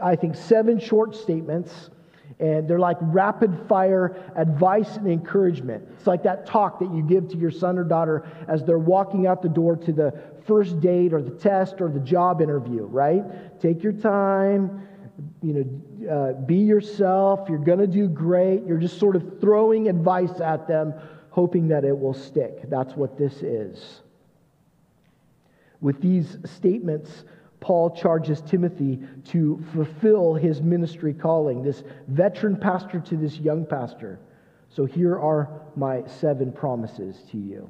I 0.01 0.15
think, 0.15 0.37
seven 0.37 0.79
short 0.79 1.17
statements. 1.17 1.91
And 2.39 2.69
they're 2.69 2.79
like 2.79 2.97
rapid 3.01 3.59
fire 3.69 4.23
advice 4.37 4.97
and 4.97 5.09
encouragement. 5.09 5.89
It's 5.99 6.07
like 6.07 6.23
that 6.23 6.47
talk 6.47 6.79
that 6.79 6.95
you 6.95 7.03
give 7.03 7.27
to 7.31 7.37
your 7.37 7.51
son 7.51 7.77
or 7.77 7.83
daughter 7.83 8.25
as 8.47 8.63
they're 8.63 8.79
walking 8.79 9.27
out 9.27 9.43
the 9.43 9.49
door 9.49 9.75
to 9.75 9.93
the 9.93 10.15
first 10.47 10.79
date 10.79 11.13
or 11.13 11.23
the 11.23 11.33
test 11.33 11.81
or 11.81 11.89
the 11.89 11.99
job 11.99 12.41
interview, 12.41 12.85
right? 12.85 13.61
Take 13.61 13.83
your 13.83 13.95
time, 13.95 14.87
you 15.43 15.53
know, 15.53 16.09
uh, 16.09 16.33
be 16.35 16.59
yourself. 16.59 17.49
You're 17.49 17.59
going 17.59 17.81
to 17.81 17.89
do 17.89 18.07
great. 18.07 18.65
You're 18.65 18.79
just 18.79 19.01
sort 19.01 19.17
of 19.17 19.41
throwing 19.41 19.89
advice 19.89 20.39
at 20.41 20.69
them 20.69 20.95
hoping 21.33 21.67
that 21.69 21.83
it 21.85 21.99
will 21.99 22.15
stick. 22.15 22.69
That's 22.69 22.95
what 22.95 23.19
this 23.19 23.43
is. 23.43 24.03
With 25.81 26.01
these 26.01 26.37
statements, 26.45 27.25
Paul 27.59 27.91
charges 27.91 28.43
Timothy 28.43 29.01
to 29.27 29.65
fulfill 29.73 30.35
his 30.35 30.61
ministry 30.61 31.15
calling, 31.15 31.63
this 31.63 31.83
veteran 32.09 32.57
pastor 32.57 33.01
to 33.01 33.17
this 33.17 33.39
young 33.39 33.65
pastor. 33.65 34.21
So 34.69 34.85
here 34.85 35.19
are 35.19 35.63
my 35.75 36.07
seven 36.07 36.53
promises 36.53 37.25
to 37.31 37.39
you. 37.39 37.69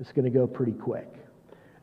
It's 0.00 0.12
going 0.12 0.24
to 0.24 0.30
go 0.30 0.46
pretty 0.46 0.72
quick. 0.72 1.12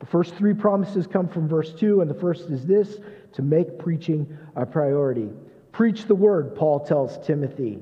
The 0.00 0.06
first 0.06 0.34
three 0.34 0.54
promises 0.54 1.06
come 1.06 1.28
from 1.28 1.48
verse 1.48 1.72
2, 1.72 2.00
and 2.00 2.10
the 2.10 2.14
first 2.14 2.50
is 2.50 2.66
this 2.66 2.98
to 3.32 3.42
make 3.42 3.78
preaching 3.78 4.26
a 4.56 4.66
priority. 4.66 5.28
Preach 5.70 6.06
the 6.06 6.14
word, 6.14 6.56
Paul 6.56 6.80
tells 6.80 7.24
Timothy. 7.24 7.78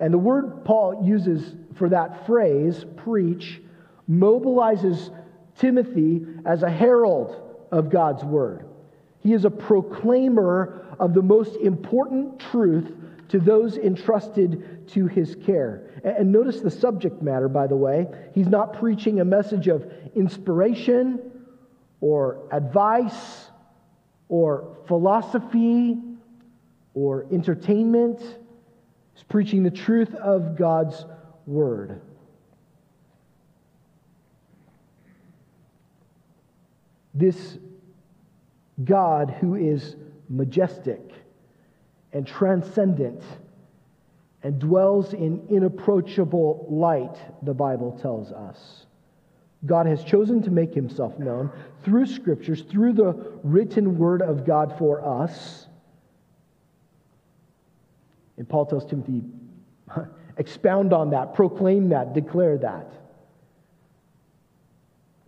And 0.00 0.12
the 0.12 0.18
word 0.18 0.64
Paul 0.64 1.04
uses 1.04 1.54
for 1.74 1.88
that 1.88 2.26
phrase, 2.26 2.84
preach, 2.96 3.60
mobilizes 4.10 5.10
Timothy 5.58 6.26
as 6.44 6.62
a 6.62 6.70
herald 6.70 7.40
of 7.70 7.90
God's 7.90 8.24
word. 8.24 8.66
He 9.20 9.32
is 9.32 9.44
a 9.44 9.50
proclaimer 9.50 10.84
of 10.98 11.14
the 11.14 11.22
most 11.22 11.56
important 11.56 12.38
truth 12.38 12.92
to 13.28 13.40
those 13.40 13.78
entrusted 13.78 14.86
to 14.88 15.06
his 15.06 15.34
care. 15.46 15.90
And 16.04 16.30
notice 16.30 16.60
the 16.60 16.70
subject 16.70 17.22
matter, 17.22 17.48
by 17.48 17.66
the 17.66 17.76
way. 17.76 18.06
He's 18.34 18.48
not 18.48 18.74
preaching 18.74 19.20
a 19.20 19.24
message 19.24 19.68
of 19.68 19.90
inspiration 20.14 21.20
or 22.00 22.46
advice 22.52 23.50
or 24.28 24.76
philosophy 24.86 25.96
or 26.92 27.26
entertainment. 27.32 28.20
He's 29.14 29.22
preaching 29.24 29.62
the 29.62 29.70
truth 29.70 30.14
of 30.14 30.56
God's 30.56 31.04
word. 31.46 32.00
This 37.14 37.58
God 38.82 39.30
who 39.40 39.54
is 39.54 39.94
majestic 40.28 41.12
and 42.12 42.26
transcendent 42.26 43.22
and 44.42 44.58
dwells 44.58 45.14
in 45.14 45.46
inapproachable 45.48 46.66
light, 46.68 47.16
the 47.42 47.54
Bible 47.54 47.98
tells 48.02 48.32
us. 48.32 48.86
God 49.64 49.86
has 49.86 50.04
chosen 50.04 50.42
to 50.42 50.50
make 50.50 50.74
himself 50.74 51.18
known 51.18 51.50
through 51.82 52.06
scriptures, 52.06 52.62
through 52.62 52.92
the 52.92 53.12
written 53.42 53.96
word 53.96 54.20
of 54.20 54.44
God 54.44 54.76
for 54.76 55.22
us. 55.22 55.66
And 58.36 58.48
Paul 58.48 58.66
tells 58.66 58.84
Timothy, 58.84 59.22
expound 60.36 60.92
on 60.92 61.10
that, 61.10 61.34
proclaim 61.34 61.90
that, 61.90 62.14
declare 62.14 62.58
that. 62.58 62.92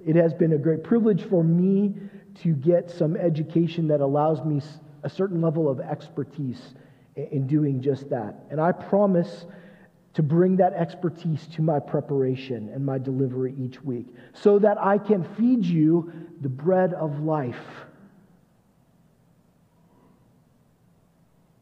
It 0.05 0.17
has 0.17 0.35
been 0.35 0.53
a 0.53 0.59
great 0.59 0.85
privilege 0.85 1.23
for 1.23 1.43
me 1.43 1.95
to 2.43 2.53
get 2.53 2.91
some 2.91 3.17
education 3.17 3.89
that 3.89 4.01
allows 4.01 4.45
me 4.45 4.61
a 5.03 5.11
certain 5.11 5.41
level 5.41 5.69
of 5.69 5.81
expertise 5.81 6.75
in 7.17 7.47
doing 7.47 7.81
just 7.81 8.11
that. 8.11 8.35
And 8.51 8.61
I 8.61 8.73
promise 8.73 9.47
to 10.15 10.23
bring 10.23 10.57
that 10.57 10.73
expertise 10.73 11.47
to 11.49 11.63
my 11.63 11.79
preparation 11.79 12.71
and 12.75 12.85
my 12.85 12.99
delivery 12.99 13.55
each 13.59 13.83
week 13.83 14.07
so 14.33 14.59
that 14.59 14.79
I 14.79 14.99
can 14.99 15.25
feed 15.35 15.65
you 15.65 16.13
the 16.41 16.49
bread 16.49 16.95
of 16.95 17.21
life, 17.21 17.57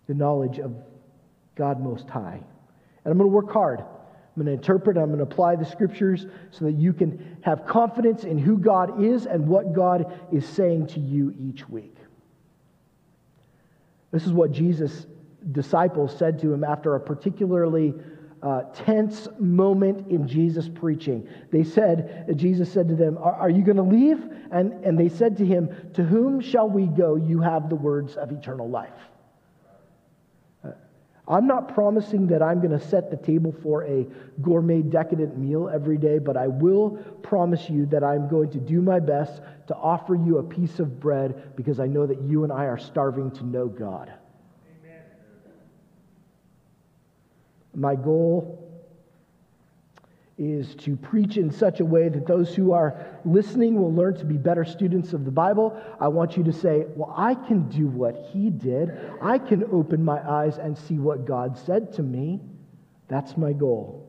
the 0.06 0.14
knowledge 0.14 0.58
of 0.58 0.72
God 1.54 1.80
Most 1.80 2.08
High. 2.08 2.40
And 3.04 3.12
I'm 3.12 3.18
going 3.18 3.30
to 3.30 3.34
work 3.34 3.52
hard. 3.52 3.80
I'm 3.80 4.42
going 4.42 4.46
to 4.46 4.52
interpret, 4.52 4.96
I'm 4.96 5.06
going 5.06 5.18
to 5.18 5.24
apply 5.24 5.56
the 5.56 5.64
scriptures 5.64 6.26
so 6.50 6.64
that 6.64 6.72
you 6.72 6.92
can 6.92 7.38
have 7.42 7.66
confidence 7.66 8.24
in 8.24 8.36
who 8.36 8.58
God 8.58 9.02
is 9.02 9.26
and 9.26 9.46
what 9.46 9.72
God 9.72 10.20
is 10.32 10.44
saying 10.46 10.88
to 10.88 11.00
you 11.00 11.32
each 11.38 11.68
week. 11.68 11.96
This 14.10 14.26
is 14.26 14.32
what 14.32 14.50
Jesus' 14.50 15.06
disciples 15.52 16.16
said 16.16 16.40
to 16.40 16.52
him 16.52 16.64
after 16.64 16.96
a 16.96 17.00
particularly 17.00 17.94
uh, 18.42 18.62
tense 18.74 19.28
moment 19.38 20.08
in 20.10 20.26
Jesus' 20.26 20.68
preaching. 20.68 21.28
They 21.50 21.62
said, 21.62 22.34
Jesus 22.36 22.70
said 22.70 22.88
to 22.88 22.94
them, 22.94 23.16
Are, 23.18 23.34
are 23.34 23.50
you 23.50 23.62
going 23.62 23.76
to 23.76 23.82
leave? 23.82 24.18
And, 24.50 24.84
and 24.84 24.98
they 24.98 25.08
said 25.08 25.36
to 25.38 25.46
him, 25.46 25.70
To 25.94 26.02
whom 26.02 26.40
shall 26.40 26.68
we 26.68 26.86
go? 26.86 27.16
You 27.16 27.40
have 27.40 27.68
the 27.68 27.76
words 27.76 28.16
of 28.16 28.32
eternal 28.32 28.68
life. 28.68 28.90
I'm 31.26 31.46
not 31.46 31.72
promising 31.72 32.26
that 32.26 32.42
I'm 32.42 32.58
going 32.60 32.78
to 32.78 32.86
set 32.88 33.10
the 33.10 33.16
table 33.16 33.54
for 33.62 33.84
a 33.84 34.06
gourmet, 34.42 34.82
decadent 34.82 35.38
meal 35.38 35.70
every 35.72 35.96
day, 35.96 36.18
but 36.18 36.36
I 36.36 36.48
will 36.48 36.90
promise 37.22 37.70
you 37.70 37.86
that 37.86 38.04
I'm 38.04 38.28
going 38.28 38.50
to 38.50 38.58
do 38.58 38.82
my 38.82 39.00
best 39.00 39.40
to 39.68 39.74
offer 39.74 40.14
you 40.14 40.38
a 40.38 40.42
piece 40.42 40.80
of 40.80 41.00
bread 41.00 41.56
because 41.56 41.80
I 41.80 41.86
know 41.86 42.06
that 42.06 42.20
you 42.20 42.44
and 42.44 42.52
I 42.52 42.66
are 42.66 42.76
starving 42.76 43.30
to 43.32 43.46
know 43.46 43.68
God. 43.68 44.12
Amen. 44.84 45.00
My 47.74 47.94
goal 47.94 48.63
is 50.36 50.74
to 50.74 50.96
preach 50.96 51.36
in 51.36 51.50
such 51.50 51.80
a 51.80 51.84
way 51.84 52.08
that 52.08 52.26
those 52.26 52.54
who 52.54 52.72
are 52.72 53.20
listening 53.24 53.80
will 53.80 53.92
learn 53.92 54.16
to 54.16 54.24
be 54.24 54.36
better 54.36 54.64
students 54.64 55.12
of 55.12 55.24
the 55.24 55.30
Bible. 55.30 55.80
I 56.00 56.08
want 56.08 56.36
you 56.36 56.42
to 56.44 56.52
say, 56.52 56.86
Well, 56.96 57.14
I 57.16 57.34
can 57.34 57.68
do 57.68 57.86
what 57.86 58.16
he 58.32 58.50
did. 58.50 58.90
I 59.22 59.38
can 59.38 59.64
open 59.72 60.04
my 60.04 60.18
eyes 60.28 60.58
and 60.58 60.76
see 60.76 60.98
what 60.98 61.24
God 61.24 61.56
said 61.56 61.92
to 61.94 62.02
me. 62.02 62.40
That's 63.08 63.36
my 63.36 63.52
goal. 63.52 64.04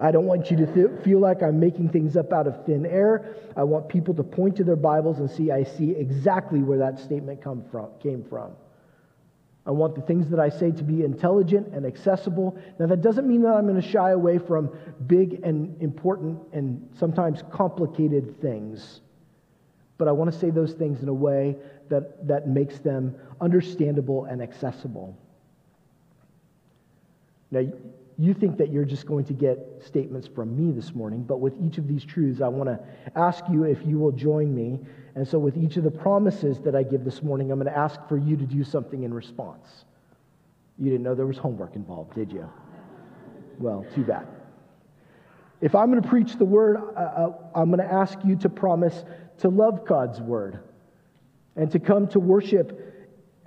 I 0.00 0.10
don't 0.10 0.26
want 0.26 0.50
you 0.50 0.56
to 0.56 0.66
th- 0.66 1.04
feel 1.04 1.20
like 1.20 1.42
I'm 1.42 1.60
making 1.60 1.90
things 1.90 2.16
up 2.16 2.32
out 2.32 2.48
of 2.48 2.66
thin 2.66 2.84
air. 2.84 3.36
I 3.56 3.62
want 3.62 3.88
people 3.88 4.12
to 4.14 4.24
point 4.24 4.56
to 4.56 4.64
their 4.64 4.76
Bibles 4.76 5.20
and 5.20 5.30
see, 5.30 5.52
I 5.52 5.62
see 5.62 5.92
exactly 5.92 6.62
where 6.62 6.78
that 6.78 6.98
statement 6.98 7.40
come 7.40 7.62
from, 7.70 7.90
came 8.02 8.24
from. 8.24 8.52
I 9.66 9.70
want 9.70 9.94
the 9.94 10.02
things 10.02 10.28
that 10.28 10.38
I 10.38 10.50
say 10.50 10.72
to 10.72 10.82
be 10.82 11.04
intelligent 11.04 11.68
and 11.68 11.86
accessible. 11.86 12.58
Now, 12.78 12.86
that 12.86 13.00
doesn't 13.00 13.26
mean 13.26 13.42
that 13.42 13.54
I'm 13.54 13.66
going 13.66 13.80
to 13.80 13.88
shy 13.88 14.10
away 14.10 14.38
from 14.38 14.70
big 15.06 15.40
and 15.42 15.80
important 15.80 16.38
and 16.52 16.86
sometimes 16.98 17.42
complicated 17.50 18.40
things. 18.42 19.00
But 19.96 20.08
I 20.08 20.12
want 20.12 20.30
to 20.32 20.38
say 20.38 20.50
those 20.50 20.74
things 20.74 21.02
in 21.02 21.08
a 21.08 21.14
way 21.14 21.56
that, 21.88 22.26
that 22.26 22.46
makes 22.46 22.78
them 22.78 23.14
understandable 23.40 24.26
and 24.26 24.42
accessible. 24.42 25.16
Now, 27.50 27.62
you 28.18 28.32
think 28.32 28.58
that 28.58 28.70
you're 28.72 28.84
just 28.84 29.06
going 29.06 29.24
to 29.24 29.32
get 29.32 29.58
statements 29.84 30.28
from 30.28 30.56
me 30.56 30.72
this 30.72 30.94
morning, 30.94 31.22
but 31.22 31.40
with 31.40 31.54
each 31.60 31.78
of 31.78 31.88
these 31.88 32.04
truths, 32.04 32.40
I 32.40 32.48
want 32.48 32.68
to 32.68 32.78
ask 33.16 33.44
you 33.50 33.64
if 33.64 33.84
you 33.84 33.98
will 33.98 34.12
join 34.12 34.54
me. 34.54 34.78
And 35.16 35.26
so, 35.26 35.38
with 35.38 35.56
each 35.56 35.76
of 35.76 35.84
the 35.84 35.90
promises 35.90 36.60
that 36.60 36.76
I 36.76 36.82
give 36.82 37.04
this 37.04 37.22
morning, 37.22 37.50
I'm 37.50 37.58
going 37.58 37.72
to 37.72 37.78
ask 37.78 38.00
for 38.08 38.16
you 38.16 38.36
to 38.36 38.44
do 38.44 38.62
something 38.62 39.02
in 39.02 39.12
response. 39.12 39.84
You 40.78 40.90
didn't 40.90 41.02
know 41.02 41.14
there 41.14 41.26
was 41.26 41.38
homework 41.38 41.76
involved, 41.76 42.14
did 42.14 42.32
you? 42.32 42.48
Well, 43.58 43.86
too 43.94 44.04
bad. 44.04 44.26
If 45.60 45.74
I'm 45.74 45.90
going 45.90 46.02
to 46.02 46.08
preach 46.08 46.36
the 46.36 46.44
word, 46.44 46.76
uh, 46.76 46.98
uh 46.98 47.32
I'm 47.54 47.70
going 47.70 47.86
to 47.86 47.92
ask 47.92 48.18
you 48.24 48.36
to 48.36 48.48
promise 48.48 49.04
to 49.38 49.48
love 49.48 49.86
God's 49.86 50.20
word 50.20 50.60
and 51.56 51.70
to 51.72 51.78
come 51.78 52.08
to 52.08 52.20
worship 52.20 52.80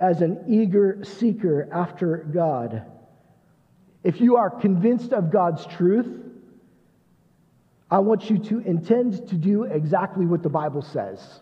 as 0.00 0.20
an 0.20 0.44
eager 0.48 1.04
seeker 1.04 1.68
after 1.72 2.18
God 2.32 2.84
if 4.04 4.20
you 4.20 4.36
are 4.36 4.50
convinced 4.50 5.12
of 5.12 5.30
God's 5.30 5.66
truth, 5.66 6.08
I 7.90 7.98
want 8.00 8.28
you 8.30 8.38
to 8.38 8.60
intend 8.60 9.28
to 9.28 9.34
do 9.34 9.64
exactly 9.64 10.26
what 10.26 10.42
the 10.42 10.48
Bible 10.48 10.82
says. 10.82 11.40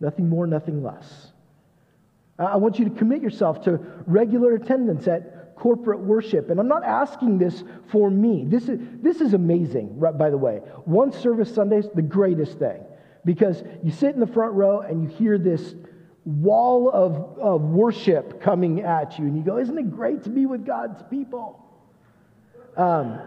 Nothing 0.00 0.28
more, 0.28 0.46
nothing 0.46 0.82
less. 0.82 1.32
I 2.38 2.56
want 2.56 2.78
you 2.78 2.84
to 2.88 2.90
commit 2.90 3.22
yourself 3.22 3.62
to 3.64 3.78
regular 4.06 4.54
attendance 4.54 5.06
at 5.06 5.54
corporate 5.56 6.00
worship. 6.00 6.50
And 6.50 6.58
I'm 6.58 6.68
not 6.68 6.84
asking 6.84 7.38
this 7.38 7.62
for 7.90 8.10
me. 8.10 8.44
This 8.46 8.68
is, 8.68 8.80
this 9.00 9.20
is 9.20 9.34
amazing, 9.34 9.98
by 9.98 10.30
the 10.30 10.36
way. 10.36 10.56
One 10.84 11.12
service 11.12 11.54
Sunday 11.54 11.78
is 11.78 11.88
the 11.94 12.02
greatest 12.02 12.58
thing 12.58 12.82
because 13.24 13.62
you 13.82 13.90
sit 13.90 14.14
in 14.14 14.20
the 14.20 14.26
front 14.26 14.54
row 14.54 14.80
and 14.80 15.02
you 15.02 15.08
hear 15.08 15.38
this 15.38 15.74
wall 16.24 16.90
of, 16.90 17.38
of 17.38 17.62
worship 17.62 18.40
coming 18.40 18.80
at 18.80 19.18
you. 19.18 19.26
And 19.26 19.36
you 19.36 19.42
go, 19.42 19.58
Isn't 19.58 19.78
it 19.78 19.90
great 19.90 20.24
to 20.24 20.30
be 20.30 20.46
with 20.46 20.64
God's 20.64 21.02
people? 21.10 21.60
Um, 22.76 23.20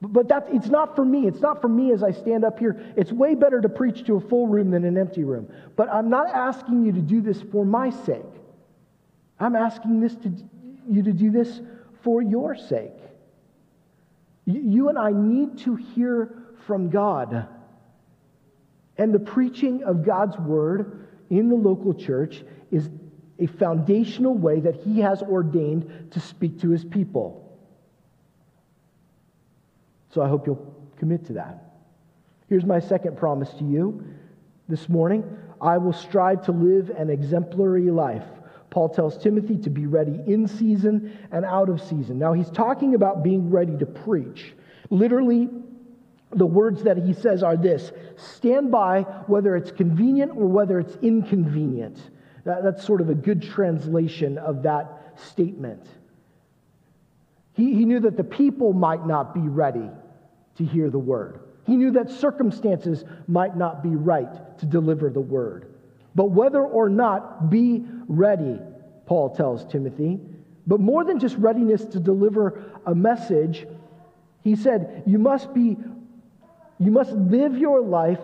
but 0.00 0.28
that, 0.28 0.48
it's 0.50 0.66
not 0.66 0.96
for 0.96 1.04
me. 1.04 1.28
It's 1.28 1.40
not 1.40 1.60
for 1.60 1.68
me 1.68 1.92
as 1.92 2.02
I 2.02 2.10
stand 2.10 2.44
up 2.44 2.58
here. 2.58 2.92
It's 2.96 3.12
way 3.12 3.36
better 3.36 3.60
to 3.60 3.68
preach 3.68 4.04
to 4.06 4.16
a 4.16 4.20
full 4.20 4.48
room 4.48 4.70
than 4.70 4.84
an 4.84 4.98
empty 4.98 5.22
room. 5.22 5.48
But 5.76 5.88
I'm 5.90 6.10
not 6.10 6.28
asking 6.28 6.84
you 6.84 6.92
to 6.92 7.00
do 7.00 7.20
this 7.20 7.40
for 7.52 7.64
my 7.64 7.90
sake. 7.90 8.24
I'm 9.38 9.54
asking 9.54 10.00
this 10.00 10.14
to, 10.16 10.32
you 10.90 11.04
to 11.04 11.12
do 11.12 11.30
this 11.30 11.60
for 12.02 12.20
your 12.20 12.56
sake. 12.56 12.90
You, 14.44 14.60
you 14.60 14.88
and 14.88 14.98
I 14.98 15.12
need 15.12 15.58
to 15.58 15.76
hear 15.76 16.34
from 16.66 16.90
God. 16.90 17.46
And 18.98 19.14
the 19.14 19.20
preaching 19.20 19.84
of 19.84 20.04
God's 20.04 20.36
word 20.38 21.06
in 21.32 21.48
the 21.48 21.56
local 21.56 21.94
church 21.94 22.44
is 22.70 22.90
a 23.38 23.46
foundational 23.46 24.34
way 24.34 24.60
that 24.60 24.76
he 24.76 25.00
has 25.00 25.22
ordained 25.22 26.10
to 26.10 26.20
speak 26.20 26.60
to 26.60 26.68
his 26.68 26.84
people. 26.84 27.58
So 30.10 30.20
I 30.20 30.28
hope 30.28 30.46
you'll 30.46 30.76
commit 30.98 31.24
to 31.26 31.32
that. 31.32 31.72
Here's 32.50 32.66
my 32.66 32.80
second 32.80 33.16
promise 33.16 33.48
to 33.54 33.64
you 33.64 34.04
this 34.68 34.90
morning 34.90 35.24
I 35.58 35.78
will 35.78 35.94
strive 35.94 36.44
to 36.46 36.52
live 36.52 36.90
an 36.90 37.08
exemplary 37.08 37.90
life. 37.90 38.26
Paul 38.68 38.90
tells 38.90 39.16
Timothy 39.16 39.56
to 39.58 39.70
be 39.70 39.86
ready 39.86 40.20
in 40.26 40.46
season 40.46 41.16
and 41.30 41.46
out 41.46 41.70
of 41.70 41.80
season. 41.80 42.18
Now, 42.18 42.34
he's 42.34 42.50
talking 42.50 42.94
about 42.94 43.22
being 43.22 43.50
ready 43.50 43.76
to 43.78 43.86
preach. 43.86 44.54
Literally, 44.90 45.48
the 46.34 46.46
words 46.46 46.82
that 46.84 46.96
he 46.96 47.12
says 47.12 47.42
are 47.42 47.56
this 47.56 47.92
stand 48.16 48.70
by 48.70 49.02
whether 49.26 49.56
it's 49.56 49.70
convenient 49.70 50.32
or 50.32 50.46
whether 50.46 50.80
it's 50.80 50.96
inconvenient. 51.02 51.98
That, 52.44 52.62
that's 52.62 52.84
sort 52.84 53.00
of 53.00 53.10
a 53.10 53.14
good 53.14 53.42
translation 53.42 54.38
of 54.38 54.62
that 54.62 55.12
statement. 55.16 55.86
He, 57.54 57.74
he 57.74 57.84
knew 57.84 58.00
that 58.00 58.16
the 58.16 58.24
people 58.24 58.72
might 58.72 59.06
not 59.06 59.34
be 59.34 59.40
ready 59.40 59.90
to 60.56 60.64
hear 60.64 60.90
the 60.90 60.98
word. 60.98 61.40
He 61.66 61.76
knew 61.76 61.92
that 61.92 62.10
circumstances 62.10 63.04
might 63.28 63.56
not 63.56 63.82
be 63.82 63.90
right 63.90 64.58
to 64.58 64.66
deliver 64.66 65.10
the 65.10 65.20
word. 65.20 65.66
But 66.14 66.26
whether 66.30 66.62
or 66.62 66.88
not, 66.88 67.50
be 67.50 67.84
ready, 68.08 68.58
Paul 69.06 69.34
tells 69.34 69.64
Timothy. 69.66 70.20
But 70.66 70.80
more 70.80 71.04
than 71.04 71.18
just 71.18 71.36
readiness 71.36 71.84
to 71.86 72.00
deliver 72.00 72.64
a 72.86 72.94
message, 72.94 73.66
he 74.42 74.56
said, 74.56 75.04
you 75.06 75.18
must 75.18 75.54
be 75.54 75.76
you 76.84 76.90
must 76.90 77.12
live 77.12 77.56
your 77.56 77.80
life 77.80 78.20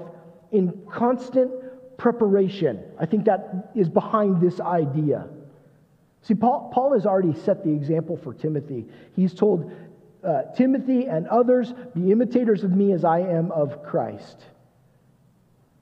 in 0.53 0.83
constant 0.91 1.51
preparation. 1.97 2.83
I 2.99 3.07
think 3.07 3.25
that 3.27 3.71
is 3.75 3.89
behind 3.89 4.41
this 4.41 4.61
idea. 4.61 5.29
See, 6.23 6.35
Paul, 6.35 6.71
Paul 6.73 6.95
has 6.95 7.07
already 7.07 7.35
set 7.41 7.65
the 7.65 7.71
example 7.71 8.17
for 8.17 8.35
Timothy. 8.35 8.87
He's 9.15 9.35
told 9.35 9.71
uh, 10.25 10.43
Timothy 10.57 11.07
and 11.07 11.29
others, 11.29 11.73
be 11.95 12.11
imitators 12.11 12.65
of 12.65 12.73
me 12.73 12.93
as 12.93 13.05
I 13.05 13.21
am 13.21 13.53
of 13.53 13.85
Christ. 13.85 14.39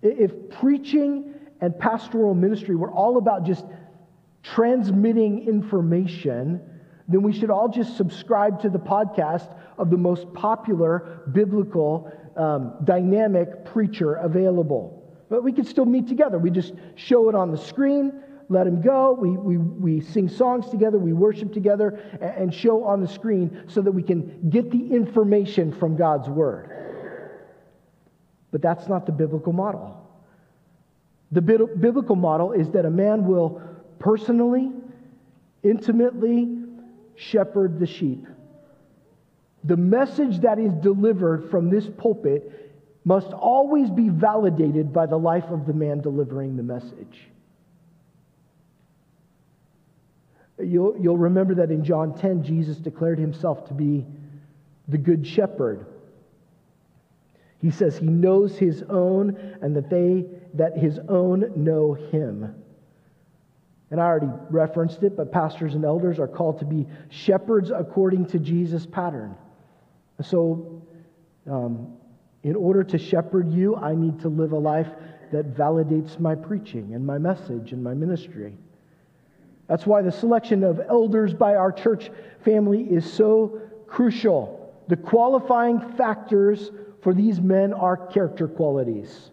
If 0.03 0.51
preaching 0.51 1.35
and 1.61 1.79
pastoral 1.79 2.35
ministry 2.35 2.77
were 2.77 2.91
all 2.91 3.17
about 3.17 3.45
just 3.45 3.65
transmitting 4.43 5.49
information, 5.49 6.61
then 7.09 7.23
we 7.23 7.33
should 7.33 7.51
all 7.51 7.69
just 7.69 7.97
subscribe 7.97 8.61
to 8.61 8.69
the 8.69 8.79
podcast 8.79 9.57
of 9.79 9.91
the 9.91 9.97
most 9.97 10.33
popular 10.35 11.23
biblical 11.33 12.12
um, 12.37 12.75
dynamic 12.85 13.64
preacher 13.64 14.14
available. 14.14 15.03
But 15.29 15.42
we 15.42 15.53
could 15.53 15.66
still 15.66 15.87
meet 15.87 16.07
together. 16.07 16.38
We 16.38 16.51
just 16.51 16.72
show 16.94 17.29
it 17.29 17.35
on 17.35 17.51
the 17.51 17.59
screen. 17.59 18.22
let 18.49 18.66
him 18.66 18.81
go. 18.81 19.12
We, 19.12 19.31
we, 19.31 19.57
we 19.59 20.01
sing 20.01 20.29
songs 20.29 20.68
together, 20.70 20.99
we 20.99 21.12
worship 21.12 21.53
together, 21.53 21.99
and, 22.20 22.55
show 22.55 22.85
on 22.85 23.01
the 23.01 23.09
screen 23.09 23.64
so 23.66 23.83
that 23.83 23.90
we 23.90 24.03
can 24.03 24.49
get 24.51 24.70
the 24.70 24.94
information 24.94 25.72
from 25.72 25.96
God's 25.96 26.29
word. 26.29 26.70
But 28.53 28.62
that's 28.62 28.88
not 28.88 29.07
the 29.07 29.12
biblical 29.12 29.53
model. 29.53 30.03
The 31.33 31.42
biblical 31.42 32.16
model 32.16 32.53
is 32.53 32.70
that 32.70 32.85
a 32.85 32.90
man 32.90 33.27
will 33.27 33.61
personally, 33.99 34.70
intimately 35.62 36.57
shepherd 37.16 37.81
the 37.81 37.87
sheep. 37.87 38.27
The 39.67 39.77
message 39.77 40.41
that 40.41 40.59
is 40.59 40.73
delivered 40.75 41.51
from 41.51 41.71
this 41.71 41.89
pulpit 41.99 42.73
must 43.05 43.33
always 43.33 43.91
be 43.91 44.09
validated 44.09 44.93
by 44.93 45.07
the 45.07 45.19
life 45.19 45.45
of 45.45 45.67
the 45.67 45.73
man 45.73 46.01
delivering 46.01 46.57
the 46.57 46.63
message. 46.63 47.29
You'll, 50.59 50.97
you'll 50.99 51.19
remember 51.19 51.57
that 51.57 51.71
in 51.71 51.85
John 51.85 52.17
10, 52.17 52.45
Jesus 52.45 52.77
declared 52.79 53.19
himself 53.19 53.67
to 53.69 53.75
be 53.75 54.07
the 54.89 54.99
good 54.99 55.27
shepherd. 55.27 55.87
He 57.61 57.71
says 57.71 57.99
he 57.99 58.07
knows 58.07 58.57
his 58.57 58.85
own 58.89 59.37
and 59.61 59.75
that 59.77 59.91
they 59.91 60.27
that 60.55 60.77
his 60.77 60.99
own 61.09 61.53
know 61.57 61.95
him. 61.95 62.55
And 63.91 64.01
I 64.01 64.05
already 64.05 64.31
referenced 64.51 65.03
it, 65.03 65.17
but 65.17 65.33
pastors 65.33 65.75
and 65.75 65.85
elders 65.85 66.19
are 66.19 66.29
called 66.29 66.59
to 66.61 66.65
be 66.65 66.87
shepherds 67.09 67.71
according 67.71 68.27
to 68.27 68.39
Jesus' 68.39 68.87
pattern. 68.87 69.37
So, 70.23 70.83
um, 71.51 71.97
in 72.43 72.57
order 72.57 72.85
to 72.85 72.99
shepherd 72.99 73.53
you, 73.53 73.77
I 73.77 73.95
need 73.95 74.21
to 74.21 74.29
live 74.29 74.53
a 74.53 74.59
life 74.59 74.89
that 75.33 75.55
validates 75.55 76.19
my 76.21 76.35
preaching 76.35 76.95
and 76.95 77.05
my 77.05 77.19
message 77.19 77.73
and 77.73 77.83
my 77.83 77.95
ministry. 77.95 78.57
That's 79.67 79.85
why 79.85 80.03
the 80.03 80.13
selection 80.13 80.63
of 80.63 80.81
elders 80.89 81.35
by 81.35 81.57
our 81.57 81.73
church 81.73 82.11
family 82.45 82.83
is 82.83 83.11
so 83.11 83.61
crucial. 83.87 84.73
The 84.89 84.97
qualifying 84.97 85.81
factors 85.97 86.71
for 87.03 87.13
these 87.13 87.41
men 87.41 87.73
are 87.73 87.97
character 87.97 88.47
qualities. 88.47 89.31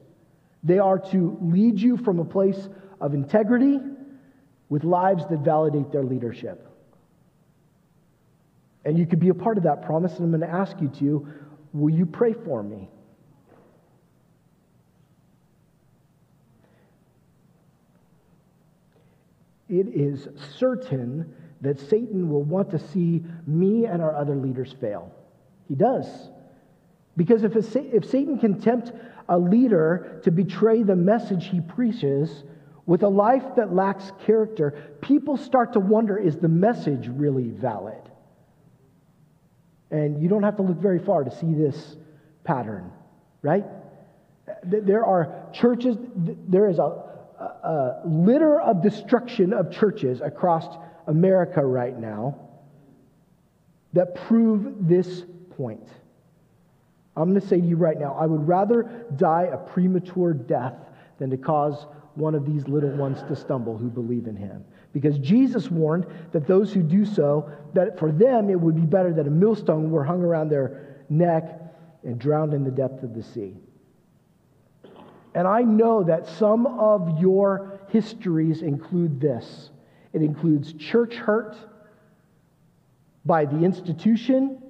They 0.63 0.79
are 0.79 0.97
to 1.11 1.37
lead 1.41 1.79
you 1.79 1.97
from 1.97 2.19
a 2.19 2.25
place 2.25 2.69
of 2.99 3.13
integrity 3.13 3.79
with 4.69 4.83
lives 4.83 5.25
that 5.27 5.39
validate 5.39 5.91
their 5.91 6.03
leadership. 6.03 6.67
And 8.85 8.97
you 8.97 9.05
could 9.05 9.19
be 9.19 9.29
a 9.29 9.33
part 9.33 9.57
of 9.57 9.63
that 9.63 9.85
promise, 9.85 10.13
and 10.13 10.23
I'm 10.23 10.39
going 10.39 10.49
to 10.49 10.55
ask 10.55 10.79
you 10.81 10.89
to 10.99 11.27
will 11.73 11.93
you 11.93 12.05
pray 12.05 12.33
for 12.33 12.61
me? 12.61 12.89
It 19.69 19.87
is 19.87 20.27
certain 20.57 21.33
that 21.61 21.79
Satan 21.79 22.29
will 22.29 22.43
want 22.43 22.69
to 22.71 22.79
see 22.79 23.23
me 23.47 23.85
and 23.85 24.01
our 24.01 24.15
other 24.15 24.35
leaders 24.35 24.75
fail. 24.79 25.11
He 25.67 25.75
does. 25.75 26.05
Because 27.15 27.43
if, 27.43 27.55
if 27.55 28.05
Satan 28.05 28.37
can 28.37 28.59
tempt 28.59 28.91
a 29.29 29.37
leader 29.39 30.21
to 30.25 30.31
betray 30.31 30.83
the 30.83 30.95
message 30.95 31.47
he 31.47 31.61
preaches 31.61 32.43
with 32.85 33.03
a 33.03 33.07
life 33.07 33.55
that 33.55 33.73
lacks 33.73 34.11
character, 34.25 34.95
people 35.01 35.37
start 35.37 35.73
to 35.73 35.79
wonder 35.79 36.17
is 36.17 36.37
the 36.37 36.49
message 36.49 37.07
really 37.07 37.49
valid? 37.49 38.02
And 39.93 40.19
you 40.23 40.27
don't 40.27 40.41
have 40.41 40.55
to 40.55 40.63
look 40.63 40.77
very 40.77 40.97
far 40.97 41.23
to 41.23 41.29
see 41.29 41.53
this 41.53 41.97
pattern, 42.43 42.91
right? 43.43 43.63
There 44.63 45.05
are 45.05 45.45
churches, 45.53 45.97
there 46.15 46.67
is 46.67 46.79
a, 46.79 46.81
a, 46.81 48.01
litter 48.03 48.59
of 48.59 48.81
destruction 48.81 49.53
of 49.53 49.71
churches 49.71 50.19
across 50.19 50.65
America 51.05 51.63
right 51.63 51.95
now 51.95 52.39
that 53.93 54.15
prove 54.15 54.87
this 54.87 55.25
point. 55.55 55.87
I'm 57.15 57.29
going 57.29 57.39
to 57.39 57.47
say 57.47 57.61
to 57.61 57.67
you 57.67 57.75
right 57.75 57.99
now, 57.99 58.17
I 58.19 58.25
would 58.25 58.47
rather 58.47 59.05
die 59.15 59.49
a 59.53 59.57
premature 59.57 60.33
death 60.33 60.73
than 61.19 61.29
to 61.29 61.37
cause 61.37 61.85
one 62.15 62.35
of 62.35 62.45
these 62.45 62.67
little 62.67 62.91
ones 62.91 63.21
to 63.23 63.35
stumble 63.35 63.77
who 63.77 63.89
believe 63.89 64.27
in 64.27 64.35
him. 64.35 64.63
Because 64.91 65.17
Jesus 65.19 65.71
warned 65.71 66.05
that 66.31 66.45
those 66.45 66.71
who 66.71 66.83
do 66.83 67.05
so, 67.05 67.51
that 67.73 67.97
for 67.97 68.11
them 68.11 68.49
it 68.49 68.59
would 68.59 68.75
be 68.75 68.85
better 68.85 69.11
that 69.13 69.27
a 69.27 69.31
millstone 69.31 69.89
were 69.89 70.03
hung 70.03 70.21
around 70.21 70.49
their 70.49 71.03
neck 71.09 71.59
and 72.03 72.19
drowned 72.19 72.53
in 72.53 72.63
the 72.63 72.71
depth 72.71 73.03
of 73.03 73.15
the 73.15 73.23
sea. 73.23 73.55
And 75.35 75.47
I 75.47 75.61
know 75.61 76.03
that 76.03 76.27
some 76.27 76.67
of 76.67 77.19
your 77.19 77.79
histories 77.89 78.61
include 78.61 79.19
this 79.19 79.71
it 80.13 80.21
includes 80.21 80.73
church 80.73 81.15
hurt 81.15 81.57
by 83.25 83.45
the 83.45 83.63
institution 83.63 84.61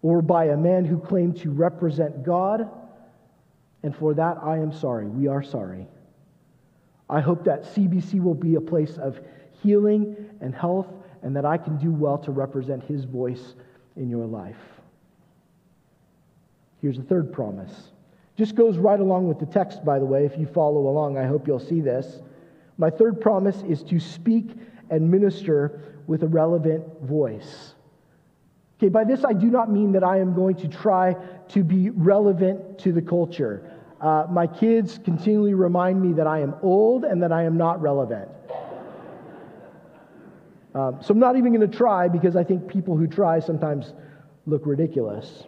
or 0.00 0.22
by 0.22 0.46
a 0.46 0.56
man 0.56 0.84
who 0.84 0.98
claimed 0.98 1.36
to 1.42 1.50
represent 1.50 2.24
God. 2.24 2.68
And 3.82 3.94
for 3.94 4.14
that, 4.14 4.38
I 4.42 4.56
am 4.56 4.72
sorry. 4.72 5.06
We 5.06 5.28
are 5.28 5.42
sorry. 5.42 5.86
I 7.08 7.20
hope 7.20 7.44
that 7.44 7.64
CBC 7.64 8.22
will 8.22 8.34
be 8.34 8.54
a 8.54 8.60
place 8.60 8.96
of 8.96 9.20
healing 9.62 10.16
and 10.40 10.54
health, 10.54 10.88
and 11.22 11.36
that 11.36 11.44
I 11.44 11.56
can 11.56 11.76
do 11.78 11.92
well 11.92 12.18
to 12.18 12.32
represent 12.32 12.82
His 12.82 13.04
voice 13.04 13.54
in 13.96 14.08
your 14.08 14.26
life. 14.26 14.56
Here's 16.80 16.96
the 16.96 17.04
third 17.04 17.32
promise. 17.32 17.92
Just 18.36 18.54
goes 18.56 18.76
right 18.78 18.98
along 18.98 19.28
with 19.28 19.38
the 19.38 19.46
text, 19.46 19.84
by 19.84 19.98
the 19.98 20.04
way. 20.04 20.24
If 20.24 20.36
you 20.36 20.46
follow 20.46 20.88
along, 20.88 21.18
I 21.18 21.26
hope 21.26 21.46
you'll 21.46 21.60
see 21.60 21.80
this. 21.80 22.20
My 22.78 22.90
third 22.90 23.20
promise 23.20 23.62
is 23.68 23.82
to 23.84 24.00
speak 24.00 24.50
and 24.90 25.10
minister 25.10 25.80
with 26.06 26.22
a 26.22 26.26
relevant 26.26 26.84
voice. 27.02 27.74
Okay, 28.78 28.88
by 28.88 29.04
this 29.04 29.24
I 29.24 29.32
do 29.32 29.46
not 29.46 29.70
mean 29.70 29.92
that 29.92 30.02
I 30.02 30.18
am 30.18 30.34
going 30.34 30.56
to 30.56 30.68
try 30.68 31.14
to 31.50 31.62
be 31.62 31.90
relevant 31.90 32.80
to 32.80 32.92
the 32.92 33.02
culture. 33.02 33.71
Uh, 34.02 34.26
my 34.28 34.48
kids 34.48 34.98
continually 35.04 35.54
remind 35.54 36.02
me 36.02 36.12
that 36.12 36.26
I 36.26 36.40
am 36.40 36.56
old 36.60 37.04
and 37.04 37.22
that 37.22 37.30
I 37.30 37.44
am 37.44 37.56
not 37.56 37.80
relevant. 37.80 38.28
Um, 40.74 40.98
so 41.00 41.12
I'm 41.12 41.20
not 41.20 41.36
even 41.36 41.54
going 41.54 41.70
to 41.70 41.76
try 41.76 42.08
because 42.08 42.34
I 42.34 42.42
think 42.42 42.66
people 42.66 42.96
who 42.96 43.06
try 43.06 43.38
sometimes 43.38 43.92
look 44.46 44.66
ridiculous. 44.66 45.44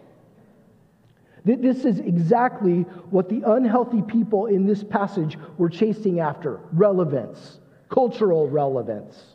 This 1.43 1.85
is 1.85 1.99
exactly 1.99 2.81
what 3.11 3.29
the 3.29 3.43
unhealthy 3.45 4.01
people 4.01 4.47
in 4.47 4.65
this 4.65 4.83
passage 4.83 5.37
were 5.59 5.69
chasing 5.69 6.19
after 6.19 6.59
relevance, 6.71 7.59
cultural 7.89 8.49
relevance. 8.49 9.34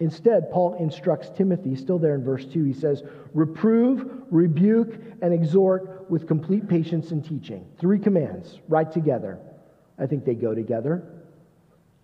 Instead, 0.00 0.50
Paul 0.52 0.74
instructs 0.74 1.28
Timothy, 1.30 1.74
still 1.74 1.98
there 1.98 2.14
in 2.14 2.22
verse 2.22 2.44
2, 2.44 2.62
he 2.62 2.72
says, 2.72 3.02
Reprove, 3.34 4.08
rebuke, 4.30 4.94
and 5.22 5.34
exhort 5.34 6.08
with 6.08 6.28
complete 6.28 6.68
patience 6.68 7.10
and 7.10 7.24
teaching. 7.24 7.66
Three 7.80 7.98
commands 7.98 8.60
right 8.68 8.90
together. 8.90 9.38
I 9.98 10.06
think 10.06 10.24
they 10.24 10.34
go 10.34 10.54
together. 10.54 11.02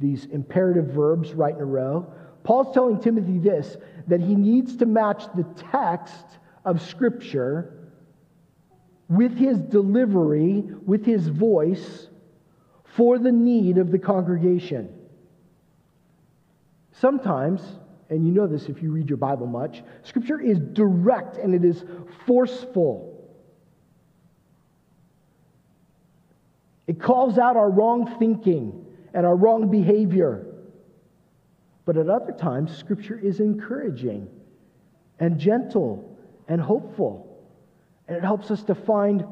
These 0.00 0.26
imperative 0.26 0.86
verbs 0.86 1.32
right 1.34 1.54
in 1.54 1.60
a 1.60 1.64
row. 1.64 2.12
Paul's 2.42 2.74
telling 2.74 3.00
Timothy 3.00 3.38
this 3.38 3.76
that 4.08 4.20
he 4.20 4.34
needs 4.34 4.76
to 4.78 4.86
match 4.86 5.24
the 5.36 5.46
text 5.70 6.26
of 6.64 6.82
Scripture 6.82 7.92
with 9.08 9.36
his 9.36 9.58
delivery, 9.60 10.64
with 10.84 11.06
his 11.06 11.28
voice, 11.28 12.08
for 12.96 13.18
the 13.18 13.30
need 13.30 13.78
of 13.78 13.92
the 13.92 13.98
congregation. 13.98 14.92
Sometimes 16.92 17.60
and 18.10 18.26
you 18.26 18.32
know 18.32 18.46
this 18.46 18.68
if 18.68 18.82
you 18.82 18.90
read 18.90 19.08
your 19.08 19.16
Bible 19.16 19.46
much, 19.46 19.82
Scripture 20.02 20.40
is 20.40 20.58
direct 20.58 21.36
and 21.36 21.54
it 21.54 21.64
is 21.64 21.84
forceful. 22.26 23.10
It 26.86 27.00
calls 27.00 27.38
out 27.38 27.56
our 27.56 27.70
wrong 27.70 28.16
thinking 28.18 28.84
and 29.14 29.24
our 29.24 29.34
wrong 29.34 29.70
behavior. 29.70 30.46
But 31.86 31.96
at 31.96 32.08
other 32.08 32.32
times, 32.32 32.76
Scripture 32.76 33.18
is 33.18 33.40
encouraging 33.40 34.28
and 35.18 35.38
gentle 35.38 36.18
and 36.48 36.60
hopeful. 36.60 37.42
And 38.06 38.16
it 38.16 38.22
helps 38.22 38.50
us 38.50 38.62
to 38.64 38.74
find 38.74 39.24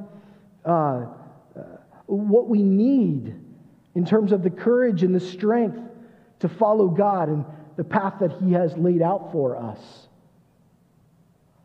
uh, 0.64 0.70
uh, 0.70 1.06
what 2.06 2.48
we 2.48 2.62
need 2.62 3.34
in 3.94 4.06
terms 4.06 4.32
of 4.32 4.42
the 4.42 4.50
courage 4.50 5.02
and 5.02 5.14
the 5.14 5.20
strength 5.20 5.78
to 6.40 6.48
follow 6.48 6.88
God 6.88 7.28
and 7.28 7.44
the 7.76 7.84
path 7.84 8.14
that 8.20 8.32
He 8.32 8.52
has 8.52 8.76
laid 8.76 9.02
out 9.02 9.32
for 9.32 9.56
us. 9.56 10.08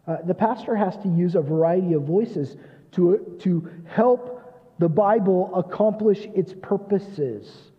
Uh, 0.07 0.17
the 0.25 0.33
pastor 0.33 0.75
has 0.75 0.95
to 0.97 1.09
use 1.09 1.35
a 1.35 1.41
variety 1.41 1.93
of 1.93 2.03
voices 2.03 2.55
to, 2.93 3.37
to 3.39 3.69
help 3.85 4.37
the 4.79 4.87
Bible 4.87 5.51
accomplish 5.53 6.27
its 6.33 6.53
purposes. 6.61 7.71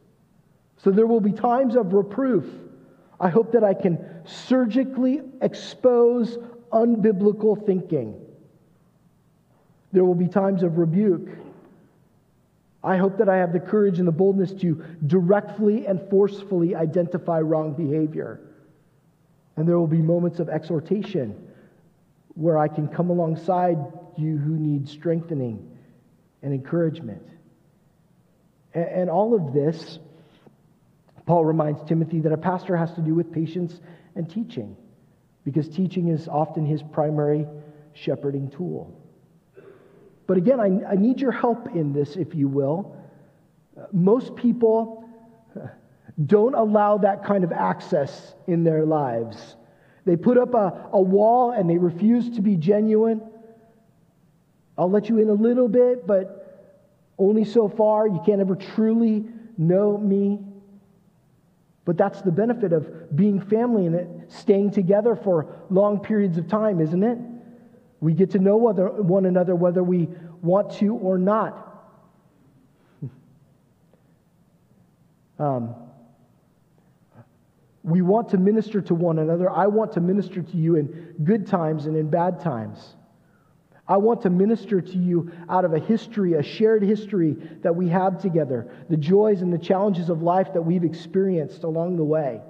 So 0.76 0.90
there 0.90 1.06
will 1.06 1.20
be 1.20 1.32
times 1.32 1.74
of 1.74 1.92
reproof. 1.92 2.44
I 3.20 3.28
hope 3.28 3.52
that 3.52 3.64
I 3.64 3.74
can 3.74 4.22
surgically 4.24 5.22
expose 5.40 6.38
unbiblical 6.72 7.64
thinking. 7.66 8.14
There 9.92 10.04
will 10.04 10.14
be 10.14 10.28
times 10.28 10.62
of 10.62 10.78
rebuke. 10.78 11.28
I 12.82 12.96
hope 12.96 13.18
that 13.18 13.28
I 13.28 13.38
have 13.38 13.52
the 13.52 13.60
courage 13.60 13.98
and 13.98 14.06
the 14.06 14.12
boldness 14.12 14.52
to 14.54 14.84
directly 15.06 15.86
and 15.86 16.00
forcefully 16.08 16.76
identify 16.76 17.40
wrong 17.40 17.74
behavior. 17.74 18.40
And 19.56 19.66
there 19.66 19.78
will 19.78 19.88
be 19.88 20.02
moments 20.02 20.38
of 20.38 20.48
exhortation 20.48 21.48
where 22.34 22.56
I 22.56 22.68
can 22.68 22.86
come 22.86 23.10
alongside 23.10 23.78
you 24.16 24.36
who 24.36 24.56
need 24.56 24.88
strengthening 24.88 25.76
and 26.42 26.54
encouragement. 26.54 27.22
And, 28.74 29.10
all 29.10 29.34
of 29.34 29.52
this, 29.52 29.98
Paul 31.26 31.44
reminds 31.44 31.82
Timothy 31.84 32.20
that 32.20 32.32
a 32.32 32.36
pastor 32.36 32.76
has 32.76 32.92
to 32.94 33.00
do 33.00 33.14
with 33.14 33.32
patience 33.32 33.80
and 34.14 34.30
teaching, 34.30 34.76
because 35.44 35.68
teaching 35.68 36.08
is 36.08 36.28
often 36.28 36.64
his 36.64 36.82
primary 36.82 37.46
shepherding 37.92 38.50
tool. 38.50 38.97
But 40.28 40.36
again, 40.36 40.60
I, 40.60 40.92
I 40.92 40.94
need 40.94 41.20
your 41.20 41.32
help 41.32 41.74
in 41.74 41.92
this, 41.92 42.14
if 42.14 42.34
you 42.34 42.46
will. 42.46 42.94
Most 43.92 44.36
people 44.36 45.08
don't 46.26 46.54
allow 46.54 46.98
that 46.98 47.24
kind 47.24 47.42
of 47.44 47.50
access 47.50 48.34
in 48.46 48.62
their 48.62 48.84
lives. 48.84 49.56
They 50.04 50.16
put 50.16 50.36
up 50.36 50.54
a, 50.54 50.90
a 50.92 51.00
wall 51.00 51.52
and 51.52 51.68
they 51.68 51.78
refuse 51.78 52.28
to 52.36 52.42
be 52.42 52.56
genuine. 52.56 53.22
I'll 54.76 54.90
let 54.90 55.08
you 55.08 55.18
in 55.18 55.30
a 55.30 55.34
little 55.34 55.66
bit, 55.66 56.06
but 56.06 56.76
only 57.18 57.44
so 57.44 57.66
far. 57.66 58.06
You 58.06 58.20
can't 58.24 58.40
ever 58.40 58.54
truly 58.54 59.24
know 59.56 59.96
me. 59.96 60.40
But 61.86 61.96
that's 61.96 62.20
the 62.20 62.32
benefit 62.32 62.74
of 62.74 63.16
being 63.16 63.40
family 63.40 63.86
and 63.86 64.30
staying 64.30 64.72
together 64.72 65.16
for 65.16 65.56
long 65.70 66.00
periods 66.00 66.36
of 66.36 66.48
time, 66.48 66.80
isn't 66.82 67.02
it? 67.02 67.18
We 68.00 68.12
get 68.12 68.30
to 68.32 68.38
know 68.38 68.56
one 68.56 69.26
another 69.26 69.54
whether 69.54 69.82
we 69.82 70.08
want 70.42 70.72
to 70.78 70.94
or 70.94 71.18
not. 71.18 71.64
Um, 75.40 75.72
we 77.84 78.02
want 78.02 78.28
to 78.30 78.38
minister 78.38 78.80
to 78.80 78.94
one 78.94 79.20
another. 79.20 79.48
I 79.48 79.68
want 79.68 79.92
to 79.92 80.00
minister 80.00 80.42
to 80.42 80.56
you 80.56 80.74
in 80.74 81.14
good 81.22 81.46
times 81.46 81.86
and 81.86 81.96
in 81.96 82.10
bad 82.10 82.40
times. 82.40 82.96
I 83.86 83.96
want 83.96 84.20
to 84.22 84.30
minister 84.30 84.80
to 84.80 84.98
you 84.98 85.32
out 85.48 85.64
of 85.64 85.72
a 85.72 85.78
history, 85.78 86.34
a 86.34 86.42
shared 86.42 86.82
history 86.82 87.36
that 87.62 87.74
we 87.74 87.88
have 87.88 88.20
together, 88.20 88.70
the 88.90 88.96
joys 88.96 89.40
and 89.40 89.52
the 89.52 89.58
challenges 89.58 90.10
of 90.10 90.22
life 90.22 90.52
that 90.52 90.60
we've 90.60 90.84
experienced 90.84 91.64
along 91.64 91.96
the 91.96 92.04
way. 92.04 92.42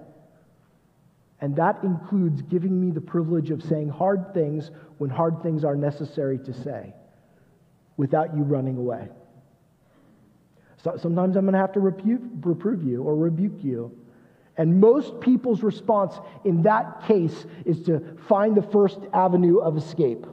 And 1.41 1.55
that 1.57 1.83
includes 1.85 2.43
giving 2.43 2.81
me 2.81 2.91
the 2.91 3.01
privilege 3.01 3.51
of 3.51 3.63
saying 3.63 3.91
hard 3.91 4.35
things 4.35 4.71
when 4.99 5.11
hard 5.11 5.43
things 5.43 5.65
are 5.65 5.77
necessary 5.77 6.39
to 6.39 6.53
say 6.53 6.93
without 7.97 8.37
you 8.37 8.43
running 8.43 8.77
away. 8.77 9.09
So 10.83 10.97
sometimes 10.97 11.37
I'm 11.37 11.45
going 11.45 11.55
to 11.55 11.59
have 11.59 11.73
to 11.73 11.81
reprove 11.81 12.85
you 12.85 13.03
or 13.03 13.17
rebuke 13.17 13.63
you. 13.63 13.97
And 14.57 14.81
most 14.81 15.21
people's 15.21 15.63
response 15.63 16.15
in 16.45 16.63
that 16.63 17.05
case 17.07 17.47
is 17.65 17.83
to 17.83 18.01
find 18.29 18.57
the 18.57 18.63
first 18.63 18.99
avenue 19.13 19.59
of 19.59 19.77
escape 19.77 20.27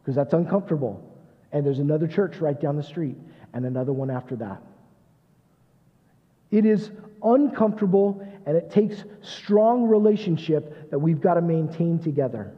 because 0.00 0.14
that's 0.14 0.34
uncomfortable. 0.34 1.02
And 1.52 1.64
there's 1.64 1.78
another 1.78 2.06
church 2.06 2.38
right 2.38 2.58
down 2.60 2.76
the 2.76 2.82
street 2.82 3.16
and 3.54 3.64
another 3.64 3.92
one 3.92 4.10
after 4.10 4.36
that. 4.36 4.62
It 6.50 6.66
is 6.66 6.90
uncomfortable 7.22 8.26
and 8.46 8.56
it 8.56 8.70
takes 8.70 9.04
strong 9.22 9.84
relationship 9.84 10.90
that 10.90 10.98
we've 10.98 11.20
got 11.20 11.34
to 11.34 11.42
maintain 11.42 11.98
together. 11.98 12.54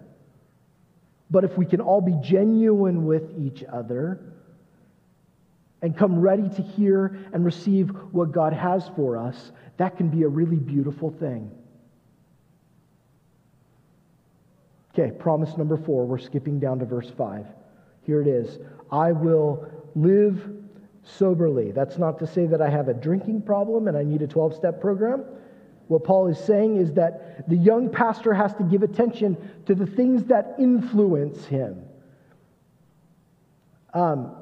But 1.30 1.44
if 1.44 1.56
we 1.56 1.64
can 1.66 1.80
all 1.80 2.02
be 2.02 2.14
genuine 2.22 3.06
with 3.06 3.32
each 3.38 3.64
other 3.64 4.20
and 5.80 5.96
come 5.96 6.18
ready 6.18 6.48
to 6.48 6.62
hear 6.62 7.18
and 7.32 7.44
receive 7.44 7.88
what 8.12 8.32
God 8.32 8.52
has 8.52 8.88
for 8.96 9.16
us, 9.16 9.52
that 9.78 9.96
can 9.96 10.08
be 10.08 10.22
a 10.22 10.28
really 10.28 10.56
beautiful 10.56 11.10
thing. 11.10 11.50
Okay, 14.92 15.10
promise 15.16 15.56
number 15.56 15.76
four. 15.76 16.06
We're 16.06 16.18
skipping 16.18 16.58
down 16.58 16.80
to 16.80 16.84
verse 16.84 17.10
five. 17.16 17.46
Here 18.02 18.20
it 18.20 18.26
is 18.26 18.58
I 18.90 19.12
will 19.12 19.70
live 19.94 20.50
soberly. 21.02 21.72
That's 21.72 21.98
not 21.98 22.18
to 22.18 22.26
say 22.26 22.46
that 22.46 22.60
I 22.60 22.68
have 22.68 22.88
a 22.88 22.94
drinking 22.94 23.42
problem 23.42 23.88
and 23.88 23.96
I 23.96 24.02
need 24.02 24.22
a 24.22 24.26
12 24.26 24.54
step 24.54 24.80
program. 24.80 25.24
What 25.88 26.04
Paul 26.04 26.28
is 26.28 26.38
saying 26.38 26.76
is 26.76 26.92
that 26.92 27.48
the 27.48 27.56
young 27.56 27.90
pastor 27.90 28.34
has 28.34 28.54
to 28.54 28.62
give 28.62 28.82
attention 28.82 29.36
to 29.66 29.74
the 29.74 29.86
things 29.86 30.24
that 30.24 30.54
influence 30.58 31.46
him. 31.46 31.82
Um, 33.94 34.36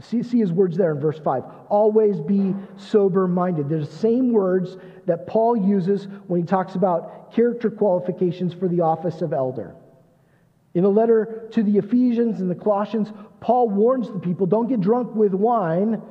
see, 0.00 0.22
see 0.22 0.38
his 0.38 0.52
words 0.52 0.76
there 0.76 0.92
in 0.92 1.00
verse 1.00 1.18
5. 1.18 1.42
Always 1.70 2.20
be 2.20 2.54
sober 2.76 3.26
minded. 3.26 3.70
They're 3.70 3.80
the 3.80 3.86
same 3.86 4.30
words 4.30 4.76
that 5.06 5.26
Paul 5.26 5.56
uses 5.56 6.06
when 6.26 6.40
he 6.40 6.46
talks 6.46 6.74
about 6.74 7.32
character 7.32 7.70
qualifications 7.70 8.52
for 8.52 8.68
the 8.68 8.82
office 8.82 9.22
of 9.22 9.32
elder. 9.32 9.74
In 10.74 10.84
a 10.84 10.88
letter 10.88 11.48
to 11.52 11.62
the 11.62 11.78
Ephesians 11.78 12.40
and 12.40 12.50
the 12.50 12.54
Colossians, 12.54 13.10
Paul 13.40 13.70
warns 13.70 14.10
the 14.10 14.18
people 14.18 14.46
don't 14.46 14.68
get 14.68 14.82
drunk 14.82 15.14
with 15.14 15.32
wine, 15.32 16.02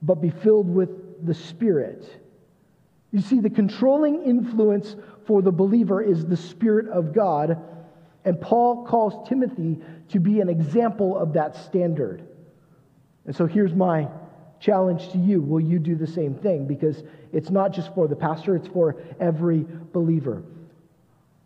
but 0.00 0.16
be 0.16 0.30
filled 0.30 0.68
with 0.68 1.24
the 1.24 1.34
Spirit. 1.34 2.21
You 3.12 3.20
see, 3.20 3.40
the 3.40 3.50
controlling 3.50 4.22
influence 4.24 4.96
for 5.26 5.42
the 5.42 5.52
believer 5.52 6.02
is 6.02 6.24
the 6.24 6.36
Spirit 6.36 6.88
of 6.88 7.12
God, 7.12 7.62
and 8.24 8.40
Paul 8.40 8.86
calls 8.86 9.28
Timothy 9.28 9.78
to 10.08 10.18
be 10.18 10.40
an 10.40 10.48
example 10.48 11.16
of 11.16 11.34
that 11.34 11.54
standard. 11.56 12.26
And 13.26 13.36
so 13.36 13.46
here's 13.46 13.74
my 13.74 14.08
challenge 14.60 15.10
to 15.10 15.18
you 15.18 15.42
will 15.42 15.60
you 15.60 15.78
do 15.78 15.94
the 15.94 16.06
same 16.06 16.34
thing? 16.34 16.66
Because 16.66 17.02
it's 17.32 17.50
not 17.50 17.72
just 17.72 17.94
for 17.94 18.08
the 18.08 18.16
pastor, 18.16 18.56
it's 18.56 18.68
for 18.68 18.96
every 19.20 19.66
believer. 19.92 20.42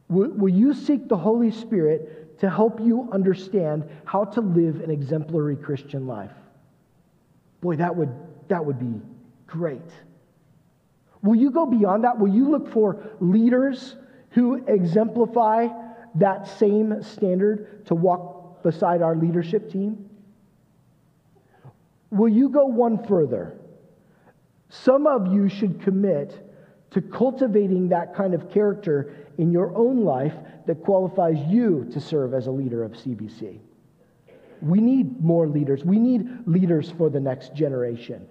Will, 0.09 0.31
will 0.31 0.49
you 0.49 0.73
seek 0.73 1.09
the 1.09 1.17
Holy 1.17 1.51
Spirit 1.51 2.39
to 2.39 2.51
help 2.51 2.81
you 2.81 3.09
understand 3.11 3.89
how 4.05 4.25
to 4.25 4.41
live 4.41 4.81
an 4.81 4.91
exemplary 4.91 5.57
Christian 5.57 6.07
life? 6.07 6.33
Boy, 7.61 7.77
that 7.77 7.97
would, 7.97 8.15
that 8.49 8.65
would 8.65 8.79
be 8.79 9.01
great. 9.47 9.81
Will 11.27 11.35
you 11.35 11.51
go 11.51 11.67
beyond 11.67 12.05
that? 12.05 12.21
Will 12.21 12.33
you 12.33 12.49
look 12.49 12.73
for 12.73 13.05
leaders 13.19 13.97
who 14.31 14.65
exemplify 14.67 15.67
that 16.15 16.47
same 16.47 17.03
standard 17.03 17.85
to 17.87 17.97
walk 17.97 18.63
beside 18.63 19.03
our 19.03 19.17
leadership 19.17 19.71
team? 19.71 20.09
Will 22.11 22.29
you 22.29 22.49
go 22.49 22.67
one 22.67 23.05
further? 23.09 23.59
Some 24.69 25.09
of 25.09 25.33
you 25.33 25.49
should 25.49 25.83
commit 25.83 26.49
to 26.93 27.03
cultivating 27.03 27.89
that 27.89 28.15
kind 28.15 28.33
of 28.33 28.49
character 28.49 29.13
in 29.37 29.51
your 29.51 29.77
own 29.77 30.05
life 30.05 30.35
that 30.67 30.85
qualifies 30.85 31.39
you 31.49 31.89
to 31.93 32.01
serve 32.01 32.35
as 32.35 32.47
a 32.47 32.53
leader 32.53 32.85
of 32.85 32.93
CBC. 32.93 33.59
We 34.63 34.81
need 34.81 35.21
more 35.21 35.49
leaders. 35.49 35.85
We 35.85 35.99
need 35.99 36.47
leaders 36.47 36.93
for 36.97 37.11
the 37.11 37.21
next 37.21 37.53
generation 37.53 38.29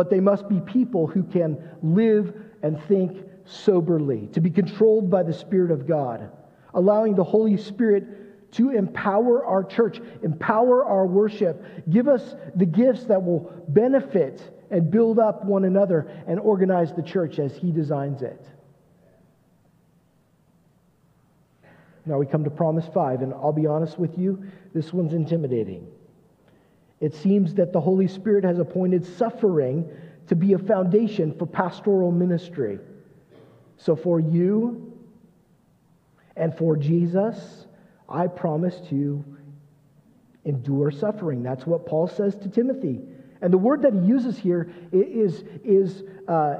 but 0.00 0.08
they 0.08 0.18
must 0.18 0.48
be 0.48 0.58
people 0.60 1.06
who 1.06 1.22
can 1.22 1.58
live 1.82 2.34
and 2.62 2.82
think 2.84 3.22
soberly, 3.44 4.28
to 4.28 4.40
be 4.40 4.48
controlled 4.48 5.10
by 5.10 5.22
the 5.22 5.32
Spirit 5.34 5.70
of 5.70 5.86
God, 5.86 6.30
allowing 6.72 7.14
the 7.14 7.22
Holy 7.22 7.58
Spirit 7.58 8.52
to 8.52 8.70
empower 8.70 9.44
our 9.44 9.62
church, 9.62 10.00
empower 10.22 10.86
our 10.86 11.06
worship, 11.06 11.62
give 11.90 12.08
us 12.08 12.34
the 12.54 12.64
gifts 12.64 13.04
that 13.04 13.22
will 13.22 13.52
benefit 13.68 14.40
and 14.70 14.90
build 14.90 15.18
up 15.18 15.44
one 15.44 15.66
another 15.66 16.10
and 16.26 16.40
organize 16.40 16.94
the 16.94 17.02
church 17.02 17.38
as 17.38 17.54
He 17.54 17.70
designs 17.70 18.22
it. 18.22 18.48
Now 22.06 22.16
we 22.16 22.24
come 22.24 22.44
to 22.44 22.50
Promise 22.50 22.86
5, 22.94 23.20
and 23.20 23.34
I'll 23.34 23.52
be 23.52 23.66
honest 23.66 23.98
with 23.98 24.16
you, 24.16 24.42
this 24.72 24.94
one's 24.94 25.12
intimidating. 25.12 25.86
It 27.00 27.14
seems 27.14 27.54
that 27.54 27.72
the 27.72 27.80
Holy 27.80 28.06
Spirit 28.06 28.44
has 28.44 28.58
appointed 28.58 29.04
suffering 29.16 29.90
to 30.28 30.34
be 30.34 30.52
a 30.52 30.58
foundation 30.58 31.34
for 31.38 31.46
pastoral 31.46 32.12
ministry. 32.12 32.78
So, 33.78 33.96
for 33.96 34.20
you 34.20 34.98
and 36.36 36.56
for 36.56 36.76
Jesus, 36.76 37.66
I 38.08 38.26
promise 38.26 38.80
to 38.90 39.24
endure 40.44 40.90
suffering. 40.90 41.42
That's 41.42 41.66
what 41.66 41.86
Paul 41.86 42.06
says 42.06 42.36
to 42.36 42.48
Timothy. 42.48 43.00
And 43.42 43.52
the 43.52 43.58
word 43.58 43.82
that 43.82 43.94
he 43.94 44.00
uses 44.00 44.36
here 44.36 44.70
is, 44.92 45.44
is 45.64 46.02
uh, 46.28 46.58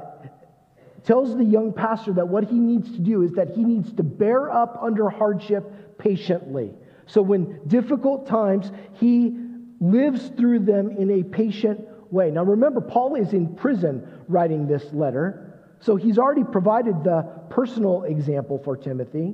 tells 1.03 1.35
the 1.35 1.43
young 1.43 1.73
pastor 1.73 2.13
that 2.13 2.27
what 2.27 2.45
he 2.45 2.57
needs 2.57 2.91
to 2.91 2.99
do 2.99 3.21
is 3.21 3.31
that 3.33 3.51
he 3.51 3.63
needs 3.63 3.93
to 3.93 4.03
bear 4.03 4.51
up 4.51 4.79
under 4.81 5.09
hardship 5.09 5.97
patiently. 5.97 6.73
So 7.05 7.21
when 7.21 7.59
difficult 7.67 8.27
times, 8.27 8.71
he 8.93 9.35
lives 9.81 10.31
through 10.37 10.59
them 10.59 10.91
in 10.91 11.19
a 11.19 11.23
patient 11.23 11.81
way. 12.11 12.31
Now 12.31 12.43
remember, 12.43 12.79
Paul 12.79 13.15
is 13.15 13.33
in 13.33 13.55
prison 13.55 14.07
writing 14.27 14.67
this 14.67 14.85
letter, 14.93 15.59
so 15.81 15.95
he's 15.95 16.17
already 16.17 16.43
provided 16.43 17.03
the 17.03 17.23
personal 17.49 18.03
example 18.03 18.61
for 18.63 18.77
Timothy. 18.77 19.33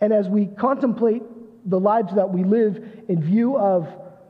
And 0.00 0.12
as 0.12 0.28
we 0.28 0.46
contemplate 0.46 1.22
the 1.66 1.78
lives 1.78 2.14
that 2.14 2.30
we 2.30 2.44
live 2.44 2.82
in 3.08 3.22
view 3.22 3.58
of 3.58 3.88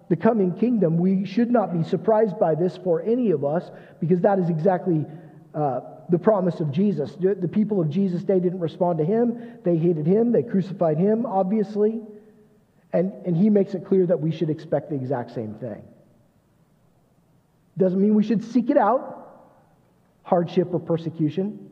the 0.08 0.16
coming 0.16 0.54
kingdom, 0.54 0.98
we 0.98 1.24
should 1.24 1.50
not 1.50 1.72
be 1.72 1.88
surprised 1.88 2.38
by 2.38 2.54
this 2.54 2.76
for 2.78 3.02
any 3.02 3.30
of 3.30 3.44
us 3.44 3.70
because 4.00 4.20
that 4.22 4.38
is 4.38 4.48
exactly 4.48 5.04
uh, 5.54 5.80
the 6.08 6.18
promise 6.18 6.60
of 6.60 6.72
Jesus. 6.72 7.14
The 7.20 7.48
people 7.48 7.80
of 7.80 7.90
Jesus' 7.90 8.24
day 8.24 8.40
didn't 8.40 8.60
respond 8.60 8.98
to 8.98 9.04
him, 9.04 9.58
they 9.64 9.76
hated 9.76 10.06
him, 10.06 10.32
they 10.32 10.42
crucified 10.42 10.98
him, 10.98 11.26
obviously. 11.26 12.00
And, 12.92 13.12
and 13.26 13.36
he 13.36 13.50
makes 13.50 13.74
it 13.74 13.84
clear 13.84 14.06
that 14.06 14.20
we 14.20 14.30
should 14.30 14.50
expect 14.50 14.90
the 14.90 14.96
exact 14.96 15.34
same 15.34 15.54
thing. 15.54 15.82
Doesn't 17.76 18.00
mean 18.00 18.14
we 18.14 18.24
should 18.24 18.42
seek 18.42 18.70
it 18.70 18.76
out, 18.76 19.50
hardship 20.22 20.68
or 20.72 20.80
persecution. 20.80 21.70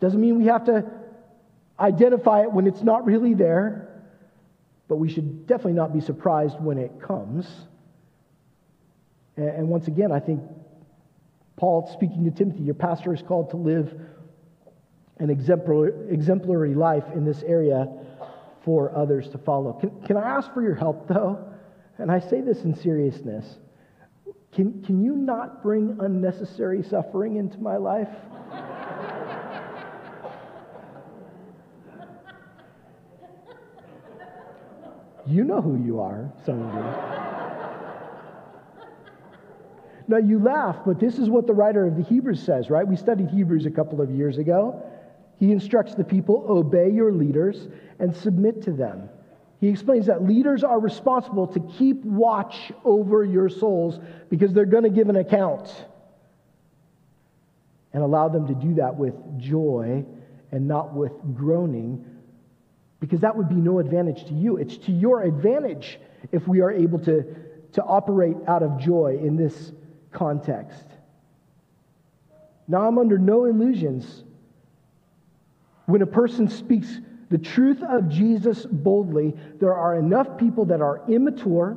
Doesn't 0.00 0.20
mean 0.20 0.38
we 0.38 0.46
have 0.46 0.64
to 0.66 0.84
identify 1.78 2.42
it 2.42 2.52
when 2.52 2.66
it's 2.66 2.82
not 2.82 3.04
really 3.04 3.34
there 3.34 3.94
but 4.88 4.96
we 4.96 5.08
should 5.08 5.46
definitely 5.46 5.72
not 5.72 5.92
be 5.92 6.00
surprised 6.00 6.60
when 6.60 6.78
it 6.78 7.00
comes. 7.00 7.46
And 9.36 9.68
once 9.68 9.88
again, 9.88 10.12
I 10.12 10.20
think 10.20 10.42
Paul 11.56 11.90
speaking 11.92 12.24
to 12.24 12.30
Timothy, 12.30 12.62
your 12.62 12.74
pastor 12.74 13.12
is 13.12 13.22
called 13.22 13.50
to 13.50 13.56
live 13.56 13.92
an 15.18 15.30
exemplary 15.30 16.74
life 16.74 17.04
in 17.14 17.24
this 17.24 17.42
area 17.42 17.88
for 18.64 18.96
others 18.96 19.28
to 19.30 19.38
follow. 19.38 19.74
Can, 19.74 19.90
can 20.06 20.16
I 20.16 20.36
ask 20.36 20.52
for 20.54 20.62
your 20.62 20.74
help, 20.74 21.06
though? 21.08 21.52
And 21.98 22.10
I 22.10 22.18
say 22.18 22.40
this 22.40 22.62
in 22.62 22.74
seriousness. 22.74 23.58
Can, 24.52 24.82
can 24.82 25.02
you 25.04 25.16
not 25.16 25.62
bring 25.62 25.96
unnecessary 26.00 26.82
suffering 26.82 27.36
into 27.36 27.58
my 27.58 27.76
life? 27.76 28.08
You 35.26 35.44
know 35.44 35.62
who 35.62 35.82
you 35.82 36.00
are, 36.00 36.30
some 36.44 36.60
of 36.62 36.74
you. 36.74 36.82
now, 40.06 40.18
you 40.18 40.38
laugh, 40.38 40.76
but 40.84 41.00
this 41.00 41.18
is 41.18 41.30
what 41.30 41.46
the 41.46 41.54
writer 41.54 41.86
of 41.86 41.96
the 41.96 42.02
Hebrews 42.02 42.42
says, 42.42 42.68
right? 42.68 42.86
We 42.86 42.96
studied 42.96 43.30
Hebrews 43.30 43.64
a 43.64 43.70
couple 43.70 44.02
of 44.02 44.10
years 44.10 44.36
ago. 44.36 44.82
He 45.38 45.52
instructs 45.52 45.94
the 45.94 46.04
people 46.04 46.46
obey 46.48 46.90
your 46.90 47.12
leaders 47.12 47.68
and 47.98 48.14
submit 48.14 48.62
to 48.62 48.72
them. 48.72 49.08
He 49.60 49.68
explains 49.68 50.06
that 50.06 50.22
leaders 50.22 50.62
are 50.62 50.78
responsible 50.78 51.46
to 51.48 51.60
keep 51.78 52.04
watch 52.04 52.72
over 52.84 53.24
your 53.24 53.48
souls 53.48 53.98
because 54.28 54.52
they're 54.52 54.66
going 54.66 54.84
to 54.84 54.90
give 54.90 55.08
an 55.08 55.16
account. 55.16 55.72
And 57.92 58.02
allow 58.02 58.28
them 58.28 58.46
to 58.48 58.54
do 58.54 58.74
that 58.74 58.96
with 58.96 59.14
joy 59.38 60.04
and 60.50 60.68
not 60.68 60.92
with 60.92 61.12
groaning 61.34 62.04
because 63.00 63.20
that 63.20 63.36
would 63.36 63.48
be 63.48 63.54
no 63.54 63.80
advantage 63.80 64.24
to 64.26 64.32
you. 64.32 64.56
It's 64.56 64.78
to 64.78 64.92
your 64.92 65.22
advantage 65.22 65.98
if 66.32 66.48
we 66.48 66.62
are 66.62 66.70
able 66.70 66.98
to, 67.00 67.22
to 67.72 67.82
operate 67.82 68.36
out 68.48 68.62
of 68.62 68.78
joy 68.78 69.18
in 69.22 69.36
this 69.36 69.72
context. 70.10 70.86
Now, 72.66 72.88
I'm 72.88 72.98
under 72.98 73.18
no 73.18 73.44
illusions. 73.44 74.24
When 75.86 76.02
a 76.02 76.06
person 76.06 76.48
speaks 76.48 77.00
the 77.30 77.38
truth 77.38 77.82
of 77.82 78.08
Jesus 78.08 78.66
boldly, 78.66 79.34
there 79.60 79.74
are 79.74 79.96
enough 79.96 80.38
people 80.38 80.64
that 80.66 80.80
are 80.80 81.02
immature, 81.08 81.76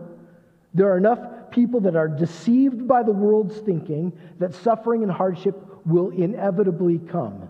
there 0.73 0.91
are 0.91 0.97
enough 0.97 1.19
people 1.51 1.79
that 1.81 1.95
are 1.95 2.07
deceived 2.07 2.87
by 2.87 3.03
the 3.03 3.11
world's 3.11 3.57
thinking 3.59 4.17
that 4.39 4.53
suffering 4.53 5.03
and 5.03 5.11
hardship 5.11 5.55
will 5.85 6.09
inevitably 6.09 6.99
come. 6.99 7.49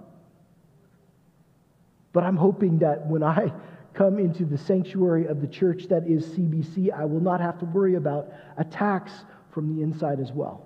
But 2.13 2.24
I'm 2.24 2.38
hoping 2.38 2.80
that 2.80 3.06
when 3.06 3.24
I 3.24 3.52
come 3.93 4.20
into 4.20 4.46
the 4.46 4.58
sanctuary 4.58 5.26
of 5.26 5.41
the 5.41 5.48
church 5.48 5.88
that 5.89 6.08
is 6.08 6.26
CBC, 6.28 6.93
I 6.93 7.06
will 7.06 7.20
not 7.20 7.41
have 7.41 7.58
to 7.60 7.65
worry 7.65 7.96
about 7.96 8.32
attacks 8.58 9.12
from 9.52 9.76
the 9.76 9.82
inside 9.82 10.20
as 10.20 10.32
well. 10.32 10.65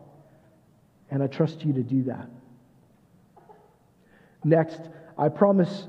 And 1.09 1.23
I 1.23 1.27
trust 1.27 1.65
you 1.65 1.73
to 1.73 1.83
do 1.83 2.03
that. 2.03 2.29
Next, 4.43 4.81
I 5.21 5.29
promise 5.29 5.87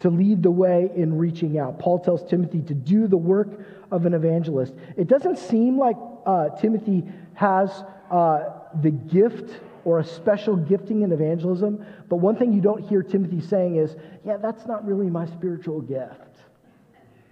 to 0.00 0.10
lead 0.10 0.42
the 0.42 0.50
way 0.50 0.90
in 0.96 1.16
reaching 1.16 1.58
out. 1.58 1.78
Paul 1.78 2.00
tells 2.00 2.28
Timothy 2.28 2.60
to 2.62 2.74
do 2.74 3.06
the 3.06 3.16
work 3.16 3.48
of 3.92 4.04
an 4.04 4.14
evangelist. 4.14 4.74
It 4.96 5.06
doesn't 5.06 5.38
seem 5.38 5.78
like 5.78 5.96
uh, 6.26 6.50
Timothy 6.60 7.04
has 7.34 7.84
uh, 8.10 8.50
the 8.82 8.90
gift 8.90 9.60
or 9.84 10.00
a 10.00 10.04
special 10.04 10.56
gifting 10.56 11.02
in 11.02 11.12
evangelism. 11.12 11.86
But 12.08 12.16
one 12.16 12.36
thing 12.36 12.52
you 12.52 12.60
don't 12.60 12.86
hear 12.86 13.02
Timothy 13.02 13.40
saying 13.40 13.76
is, 13.76 13.94
yeah, 14.24 14.36
that's 14.36 14.66
not 14.66 14.84
really 14.84 15.08
my 15.08 15.26
spiritual 15.26 15.80
gift. 15.80 16.36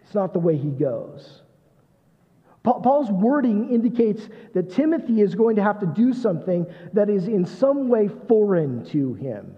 It's 0.04 0.14
not 0.14 0.32
the 0.32 0.38
way 0.38 0.56
he 0.56 0.70
goes. 0.70 1.42
Paul's 2.62 3.10
wording 3.10 3.70
indicates 3.72 4.28
that 4.54 4.70
Timothy 4.72 5.20
is 5.20 5.36
going 5.36 5.54
to 5.56 5.62
have 5.62 5.78
to 5.80 5.86
do 5.86 6.12
something 6.12 6.66
that 6.92 7.08
is 7.08 7.28
in 7.28 7.46
some 7.46 7.88
way 7.88 8.08
foreign 8.28 8.84
to 8.86 9.14
him. 9.14 9.54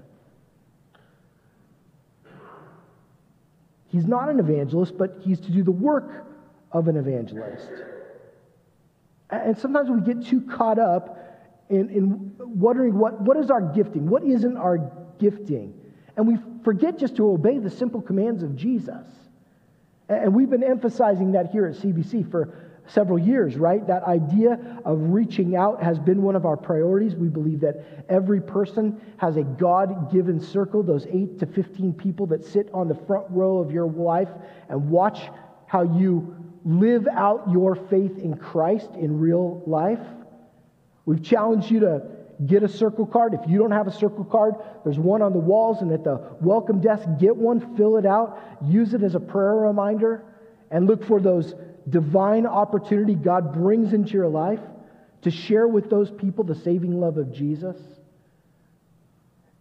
He's 3.88 4.06
not 4.06 4.28
an 4.28 4.38
evangelist, 4.38 4.96
but 4.96 5.16
he's 5.20 5.40
to 5.40 5.50
do 5.50 5.62
the 5.62 5.72
work 5.72 6.26
of 6.72 6.88
an 6.88 6.96
evangelist. 6.96 7.68
And 9.30 9.56
sometimes 9.58 9.90
we 9.90 10.00
get 10.00 10.26
too 10.26 10.42
caught 10.42 10.78
up 10.78 11.18
in, 11.68 11.90
in 11.90 12.34
wondering 12.38 12.98
what, 12.98 13.20
what 13.20 13.36
is 13.36 13.50
our 13.50 13.60
gifting? 13.60 14.08
What 14.08 14.24
isn't 14.24 14.56
our 14.56 14.90
gifting? 15.18 15.74
And 16.16 16.26
we 16.26 16.36
forget 16.64 16.98
just 16.98 17.16
to 17.16 17.30
obey 17.30 17.58
the 17.58 17.70
simple 17.70 18.00
commands 18.00 18.42
of 18.42 18.56
Jesus. 18.56 19.06
And 20.08 20.34
we've 20.34 20.50
been 20.50 20.64
emphasizing 20.64 21.32
that 21.32 21.50
here 21.50 21.66
at 21.66 21.74
CBC 21.74 22.30
for 22.30 22.67
several 22.88 23.18
years, 23.18 23.56
right? 23.56 23.86
That 23.86 24.02
idea 24.04 24.80
of 24.84 24.98
reaching 24.98 25.56
out 25.56 25.82
has 25.82 25.98
been 25.98 26.22
one 26.22 26.34
of 26.34 26.46
our 26.46 26.56
priorities. 26.56 27.14
We 27.14 27.28
believe 27.28 27.60
that 27.60 28.04
every 28.08 28.40
person 28.40 29.00
has 29.18 29.36
a 29.36 29.42
God 29.42 30.10
given 30.12 30.40
circle, 30.40 30.82
those 30.82 31.06
8 31.06 31.38
to 31.38 31.46
15 31.46 31.92
people 31.92 32.26
that 32.26 32.44
sit 32.44 32.68
on 32.72 32.88
the 32.88 32.94
front 32.94 33.26
row 33.30 33.58
of 33.58 33.70
your 33.70 33.86
life 33.86 34.30
and 34.68 34.90
watch 34.90 35.20
how 35.66 35.82
you 35.82 36.34
live 36.64 37.06
out 37.12 37.50
your 37.50 37.74
faith 37.74 38.18
in 38.18 38.36
Christ 38.36 38.90
in 38.94 39.18
real 39.18 39.62
life. 39.66 40.00
We've 41.04 41.22
challenged 41.22 41.70
you 41.70 41.80
to 41.80 42.02
get 42.46 42.62
a 42.62 42.68
circle 42.68 43.06
card. 43.06 43.34
If 43.34 43.48
you 43.48 43.58
don't 43.58 43.72
have 43.72 43.86
a 43.86 43.92
circle 43.92 44.24
card, 44.24 44.54
there's 44.84 44.98
one 44.98 45.22
on 45.22 45.32
the 45.32 45.38
walls 45.38 45.82
and 45.82 45.92
at 45.92 46.04
the 46.04 46.20
welcome 46.40 46.80
desk. 46.80 47.08
Get 47.18 47.36
one, 47.36 47.76
fill 47.76 47.96
it 47.96 48.06
out, 48.06 48.38
use 48.64 48.94
it 48.94 49.02
as 49.02 49.14
a 49.14 49.20
prayer 49.20 49.54
reminder, 49.54 50.24
and 50.70 50.86
look 50.86 51.04
for 51.04 51.20
those 51.20 51.54
divine 51.90 52.46
opportunity 52.46 53.14
God 53.14 53.52
brings 53.52 53.92
into 53.92 54.12
your 54.12 54.28
life 54.28 54.60
to 55.22 55.30
share 55.30 55.66
with 55.66 55.90
those 55.90 56.10
people 56.10 56.44
the 56.44 56.54
saving 56.54 57.00
love 57.00 57.18
of 57.18 57.32
Jesus. 57.32 57.76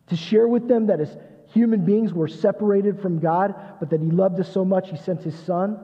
To 0.07 0.15
share 0.15 0.47
with 0.47 0.67
them 0.67 0.87
that 0.87 0.99
as 0.99 1.17
human 1.53 1.83
beings 1.85 2.13
we're 2.13 2.27
separated 2.27 3.01
from 3.01 3.19
God, 3.19 3.55
but 3.79 3.89
that 3.89 4.01
He 4.01 4.09
loved 4.09 4.39
us 4.39 4.51
so 4.51 4.63
much 4.63 4.89
He 4.89 4.97
sent 4.97 5.23
His 5.23 5.37
Son 5.39 5.79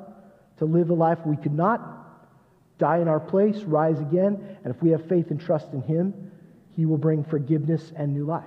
to 0.58 0.66
live 0.66 0.90
a 0.90 0.94
life 0.94 1.20
we 1.26 1.38
could 1.38 1.54
not 1.54 1.90
die 2.78 3.00
in 3.00 3.08
our 3.08 3.20
place, 3.20 3.62
rise 3.64 4.00
again, 4.00 4.58
and 4.64 4.74
if 4.74 4.82
we 4.82 4.90
have 4.92 5.08
faith 5.08 5.32
and 5.32 5.40
trust 5.40 5.74
in 5.74 5.82
Him, 5.82 6.32
He 6.76 6.86
will 6.86 6.98
bring 6.98 7.24
forgiveness 7.24 7.92
and 7.96 8.14
new 8.14 8.26
life. 8.26 8.44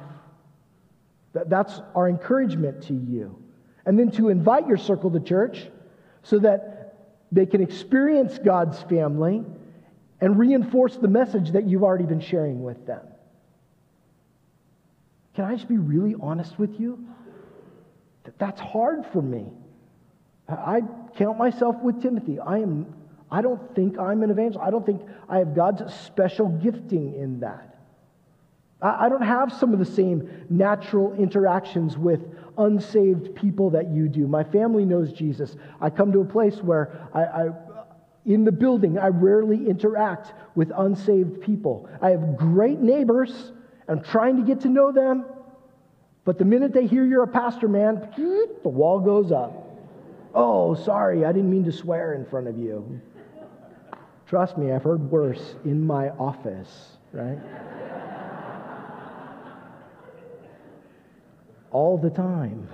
That's 1.32 1.80
our 1.94 2.08
encouragement 2.08 2.84
to 2.84 2.94
you. 2.94 3.36
And 3.84 3.98
then 3.98 4.10
to 4.12 4.30
invite 4.30 4.66
your 4.66 4.78
circle 4.78 5.10
to 5.10 5.20
church 5.20 5.68
so 6.22 6.38
that 6.40 6.75
they 7.32 7.46
can 7.46 7.62
experience 7.62 8.38
God's 8.38 8.80
family 8.82 9.44
and 10.20 10.38
reinforce 10.38 10.96
the 10.96 11.08
message 11.08 11.52
that 11.52 11.64
you've 11.64 11.82
already 11.82 12.04
been 12.04 12.20
sharing 12.20 12.62
with 12.62 12.86
them. 12.86 13.06
Can 15.34 15.44
I 15.44 15.54
just 15.54 15.68
be 15.68 15.76
really 15.76 16.14
honest 16.20 16.58
with 16.58 16.80
you? 16.80 17.06
That 18.24 18.38
that's 18.38 18.60
hard 18.60 19.04
for 19.12 19.20
me. 19.20 19.46
I 20.48 20.82
count 21.16 21.38
myself 21.38 21.76
with 21.82 22.00
Timothy. 22.00 22.38
I 22.38 22.58
am 22.58 22.94
I 23.30 23.42
don't 23.42 23.74
think 23.74 23.98
I'm 23.98 24.22
an 24.22 24.30
evangelist. 24.30 24.66
I 24.66 24.70
don't 24.70 24.86
think 24.86 25.02
I 25.28 25.38
have 25.38 25.54
God's 25.54 25.92
special 25.94 26.48
gifting 26.48 27.14
in 27.14 27.40
that. 27.40 27.75
I 28.82 29.08
don't 29.08 29.22
have 29.22 29.52
some 29.52 29.72
of 29.72 29.78
the 29.78 29.86
same 29.86 30.46
natural 30.50 31.14
interactions 31.14 31.96
with 31.96 32.20
unsaved 32.58 33.34
people 33.34 33.70
that 33.70 33.88
you 33.90 34.08
do. 34.08 34.26
My 34.26 34.44
family 34.44 34.84
knows 34.84 35.12
Jesus. 35.12 35.56
I 35.80 35.88
come 35.88 36.12
to 36.12 36.20
a 36.20 36.24
place 36.24 36.56
where 36.58 37.08
I, 37.14 37.22
I 37.22 37.48
in 38.26 38.44
the 38.44 38.52
building, 38.52 38.98
I 38.98 39.06
rarely 39.08 39.68
interact 39.68 40.34
with 40.56 40.72
unsaved 40.76 41.40
people. 41.40 41.88
I 42.02 42.10
have 42.10 42.36
great 42.36 42.80
neighbors. 42.80 43.52
I'm 43.88 44.02
trying 44.02 44.36
to 44.36 44.42
get 44.42 44.62
to 44.62 44.68
know 44.68 44.90
them. 44.90 45.24
But 46.24 46.38
the 46.38 46.44
minute 46.44 46.74
they 46.74 46.86
hear 46.86 47.04
you're 47.04 47.22
a 47.22 47.28
pastor, 47.28 47.68
man, 47.68 48.08
the 48.16 48.68
wall 48.68 48.98
goes 48.98 49.30
up. 49.30 49.62
Oh, 50.34 50.74
sorry, 50.74 51.24
I 51.24 51.32
didn't 51.32 51.50
mean 51.50 51.64
to 51.64 51.72
swear 51.72 52.14
in 52.14 52.26
front 52.26 52.48
of 52.48 52.58
you. 52.58 53.00
Trust 54.26 54.58
me, 54.58 54.72
I've 54.72 54.82
heard 54.82 55.08
worse 55.08 55.54
in 55.64 55.86
my 55.86 56.10
office, 56.10 56.98
right? 57.12 57.38
All 61.76 61.98
the 61.98 62.08
time. 62.08 62.68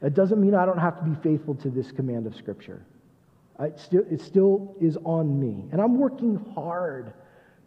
That 0.00 0.14
doesn't 0.14 0.40
mean 0.40 0.54
I 0.54 0.64
don't 0.64 0.78
have 0.78 0.98
to 0.98 1.04
be 1.04 1.16
faithful 1.20 1.56
to 1.56 1.68
this 1.68 1.90
command 1.90 2.28
of 2.28 2.36
Scripture. 2.36 2.86
I 3.58 3.72
still, 3.74 4.04
it 4.08 4.20
still 4.20 4.76
is 4.80 4.96
on 5.04 5.40
me. 5.40 5.64
And 5.72 5.80
I'm 5.80 5.98
working 5.98 6.36
hard 6.54 7.12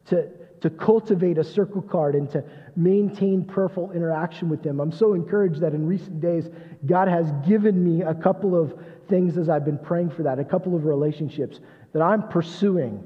to, 0.06 0.30
to 0.62 0.70
cultivate 0.70 1.38
a 1.38 1.44
circle 1.44 1.82
card 1.82 2.16
and 2.16 2.30
to 2.32 2.42
maintain 2.78 3.44
prayerful 3.44 3.92
interaction 3.92 4.48
with 4.48 4.64
them. 4.64 4.80
I'm 4.80 4.94
so 4.94 5.16
encouraged 5.16 5.60
that 5.60 5.74
in 5.74 5.86
recent 5.86 6.22
days, 6.22 6.50
God 6.86 7.10
has 7.10 7.30
given 7.46 7.84
me 7.84 8.04
a 8.04 8.14
couple 8.14 8.56
of 8.56 8.74
things 9.10 9.38
as 9.38 9.50
I've 9.50 9.66
been 9.66 9.80
praying 9.80 10.12
for 10.12 10.24
that, 10.24 10.40
a 10.40 10.46
couple 10.46 10.78
of 10.78 10.86
relationships 10.86 11.60
that 11.92 12.02
I'm 12.02 12.30
pursuing 12.30 13.06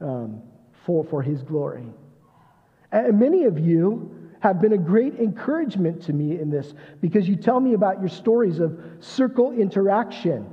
um, 0.00 0.42
for, 0.86 1.02
for 1.02 1.22
His 1.22 1.42
glory. 1.42 1.86
And 2.92 3.18
many 3.18 3.46
of 3.46 3.58
you 3.58 4.16
have 4.40 4.60
been 4.60 4.72
a 4.72 4.78
great 4.78 5.14
encouragement 5.14 6.02
to 6.02 6.12
me 6.12 6.40
in 6.40 6.50
this 6.50 6.74
because 7.00 7.28
you 7.28 7.36
tell 7.36 7.60
me 7.60 7.74
about 7.74 8.00
your 8.00 8.08
stories 8.08 8.58
of 8.58 8.78
circle 9.00 9.52
interaction. 9.52 10.46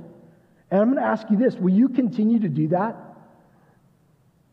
And 0.70 0.80
I'm 0.80 0.92
going 0.92 1.02
to 1.02 1.08
ask 1.08 1.28
you 1.30 1.36
this 1.36 1.56
will 1.56 1.72
you 1.72 1.88
continue 1.88 2.38
to 2.40 2.48
do 2.48 2.68
that? 2.68 2.96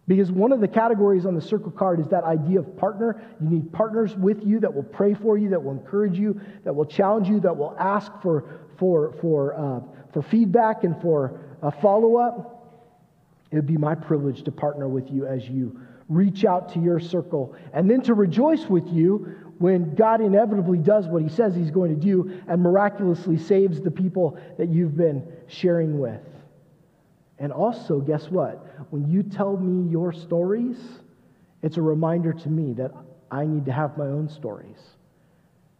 Because 0.07 0.31
one 0.31 0.51
of 0.51 0.61
the 0.61 0.67
categories 0.67 1.25
on 1.25 1.33
the 1.33 1.41
circle 1.41 1.71
card 1.71 1.99
is 1.99 2.07
that 2.09 2.23
idea 2.23 2.59
of 2.59 2.77
partner. 2.77 3.21
You 3.41 3.49
need 3.49 3.73
partners 3.73 4.15
with 4.15 4.45
you 4.45 4.59
that 4.59 4.73
will 4.73 4.83
pray 4.83 5.15
for 5.15 5.37
you, 5.37 5.49
that 5.49 5.63
will 5.63 5.71
encourage 5.71 6.17
you, 6.17 6.39
that 6.63 6.73
will 6.73 6.85
challenge 6.85 7.27
you, 7.27 7.39
that 7.39 7.57
will 7.57 7.75
ask 7.79 8.11
for, 8.21 8.45
for, 8.77 9.15
for, 9.19 9.55
uh, 9.55 9.79
for 10.13 10.21
feedback 10.21 10.83
and 10.83 11.01
for 11.01 11.39
a 11.63 11.71
follow 11.71 12.17
up. 12.17 12.51
It 13.51 13.55
would 13.55 13.67
be 13.67 13.77
my 13.77 13.95
privilege 13.95 14.43
to 14.43 14.51
partner 14.51 14.87
with 14.87 15.09
you 15.09 15.25
as 15.25 15.49
you 15.49 15.79
reach 16.07 16.45
out 16.45 16.73
to 16.73 16.79
your 16.79 16.99
circle 16.99 17.55
and 17.73 17.89
then 17.89 18.01
to 18.01 18.13
rejoice 18.13 18.65
with 18.67 18.87
you 18.87 19.35
when 19.57 19.95
God 19.95 20.21
inevitably 20.21 20.77
does 20.77 21.07
what 21.07 21.21
he 21.21 21.29
says 21.29 21.55
he's 21.55 21.71
going 21.71 21.93
to 21.93 21.99
do 21.99 22.41
and 22.47 22.61
miraculously 22.61 23.37
saves 23.37 23.81
the 23.81 23.91
people 23.91 24.37
that 24.57 24.69
you've 24.69 24.97
been 24.97 25.25
sharing 25.47 25.99
with. 25.99 26.21
And 27.39 27.51
also, 27.51 27.99
guess 27.99 28.29
what? 28.29 28.65
When 28.91 29.09
you 29.09 29.23
tell 29.23 29.57
me 29.57 29.89
your 29.89 30.13
stories, 30.13 30.77
it's 31.61 31.77
a 31.77 31.81
reminder 31.81 32.33
to 32.33 32.49
me 32.49 32.73
that 32.73 32.91
I 33.31 33.45
need 33.45 33.65
to 33.65 33.71
have 33.71 33.97
my 33.97 34.05
own 34.05 34.29
stories. 34.29 34.77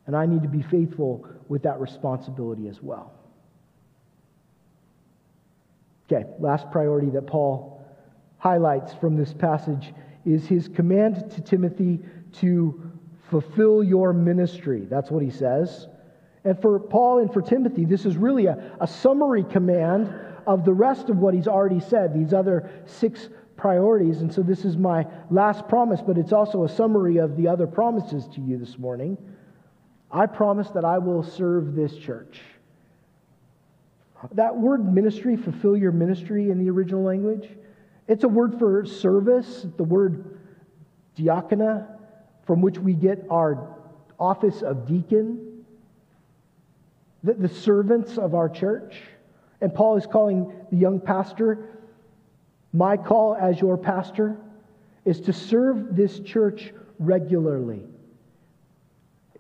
And 0.08 0.16
I 0.16 0.26
need 0.26 0.44
to 0.44 0.50
be 0.50 0.62
faithful 0.62 1.28
with 1.48 1.64
that 1.64 1.80
responsibility 1.80 2.68
as 2.68 2.82
well. 2.82 3.14
Okay, 6.06 6.28
last 6.40 6.70
priority 6.72 7.10
that 7.12 7.26
Paul 7.26 7.84
highlights 8.38 8.94
from 8.96 9.16
this 9.16 9.34
passage 9.34 9.94
is 10.26 10.48
his 10.48 10.68
command 10.68 11.32
to 11.32 11.42
Timothy 11.42 12.00
to 12.40 12.92
fulfill 13.30 13.84
your 13.84 14.14
ministry. 14.14 14.86
That's 14.90 15.12
what 15.12 15.24
he 15.24 15.30
says. 15.30 15.88
And 16.44 16.60
for 16.62 16.80
Paul 16.80 17.20
and 17.20 17.34
for 17.34 17.42
Timothy, 17.42 17.86
this 17.86 18.06
is 18.06 18.18
really 18.18 18.46
a, 18.46 18.78
a 18.80 18.88
summary 18.88 19.44
command 19.44 20.14
of 20.46 20.64
the 20.64 20.74
rest 20.74 21.10
of 21.10 21.18
what 21.18 21.34
he's 21.34 21.48
already 21.48 21.80
said, 21.80 22.14
these 22.14 22.34
other 22.34 22.70
six 22.86 23.30
priorities. 23.58 24.22
And 24.22 24.32
so 24.32 24.42
this 24.42 24.64
is 24.64 24.78
my 24.78 25.08
last 25.32 25.68
promise, 25.68 26.02
but 26.06 26.18
it's 26.18 26.34
also 26.34 26.64
a 26.64 26.70
summary 26.70 27.18
of 27.18 27.36
the 27.36 27.48
other 27.48 27.66
promises 27.66 28.28
to 28.36 28.42
you 28.42 28.58
this 28.58 28.78
morning. 28.78 29.18
I 30.12 30.28
promise 30.28 30.70
that 30.70 30.86
I 30.86 31.00
will 31.00 31.24
serve 31.24 31.74
this 31.74 31.96
church. 31.98 32.42
That 34.34 34.56
word 34.56 34.92
ministry, 34.94 35.36
fulfill 35.36 35.76
your 35.76 35.92
ministry 35.92 36.50
in 36.50 36.64
the 36.64 36.70
original 36.70 37.04
language, 37.04 37.50
it's 38.08 38.24
a 38.24 38.28
word 38.28 38.60
for 38.60 38.86
service, 38.86 39.66
the 39.78 39.84
word 39.84 40.40
diakonia, 41.18 41.88
from 42.46 42.62
which 42.62 42.78
we 42.78 42.94
get 42.94 43.26
our 43.30 43.76
office 44.20 44.62
of 44.62 44.88
deacon, 44.88 45.66
the, 47.24 47.34
the 47.34 47.50
servants 47.50 48.18
of 48.18 48.36
our 48.36 48.50
church. 48.50 48.96
And 49.62 49.74
Paul 49.74 49.98
is 49.98 50.06
calling 50.06 50.54
the 50.72 50.78
young 50.78 51.00
pastor, 51.00 51.80
my 52.74 52.98
call 52.98 53.36
as 53.36 53.60
your 53.60 53.78
pastor 53.78 54.38
is 55.06 55.22
to 55.22 55.34
serve 55.34 55.96
this 55.96 56.20
church 56.20 56.74
regularly. 57.00 57.84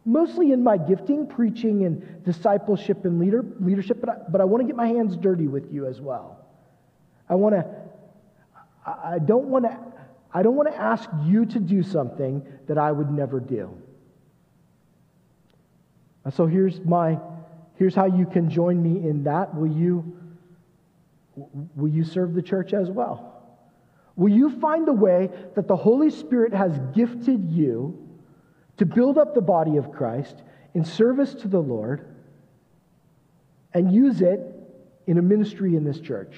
Mostly 0.05 0.51
in 0.51 0.63
my 0.63 0.78
gifting, 0.78 1.28
preaching 1.28 1.84
and 1.84 2.24
discipleship 2.24 3.05
and 3.05 3.20
leader, 3.20 3.43
leadership, 3.59 3.99
but 3.99 4.09
I, 4.09 4.16
but 4.30 4.39
I 4.39 4.43
want 4.43 4.61
to 4.61 4.68
get 4.68 4.76
my 4.76 4.88
hands 4.88 5.18
dirty 5.18 5.47
with 5.47 5.72
you 5.74 5.88
as 5.88 5.99
well. 5.99 6.45
I 7.28 7.36
want 7.36 7.55
to, 7.55 7.66
I 8.86 9.20
don't 9.24 9.48
want 9.48 9.66
to, 9.66 9.78
I 10.34 10.44
don't 10.44 10.56
want 10.56 10.70
to 10.72 10.80
ask 10.80 11.10
you 11.24 11.46
to 11.48 11.60
do 11.60 11.82
something 11.82 12.46
that 12.68 12.78
I 12.78 12.92
would 12.92 13.12
never 13.12 13.40
do. 13.40 13.76
And 16.24 16.34
So 16.34 16.46
here's 16.46 16.80
my 16.82 17.20
Here's 17.78 17.94
how 17.94 18.06
you 18.06 18.26
can 18.26 18.50
join 18.50 18.82
me 18.82 19.08
in 19.08 19.24
that. 19.26 19.54
Will 19.54 19.68
you, 19.68 20.18
will 21.36 21.90
you 21.90 22.04
serve 22.04 22.34
the 22.34 22.42
church 22.42 22.74
as 22.74 22.90
well? 22.90 23.34
Will 24.16 24.32
you 24.32 24.60
find 24.60 24.88
the 24.88 24.94
way 24.94 25.30
that 25.56 25.68
the 25.68 25.76
Holy 25.76 26.10
Spirit 26.10 26.54
has 26.54 26.80
gifted 26.94 27.52
you 27.52 28.02
to 28.78 28.86
build 28.86 29.18
up 29.18 29.36
the 29.36 29.42
body 29.42 29.76
of 29.76 29.92
Christ 29.92 30.42
in 30.74 30.86
service 30.86 31.34
to 31.36 31.50
the 31.50 31.60
Lord 31.60 32.16
and 33.74 33.92
use 33.92 34.22
it 34.22 34.40
in 35.06 35.18
a 35.18 35.22
ministry 35.22 35.76
in 35.76 35.84
this 35.84 36.00
church? 36.00 36.34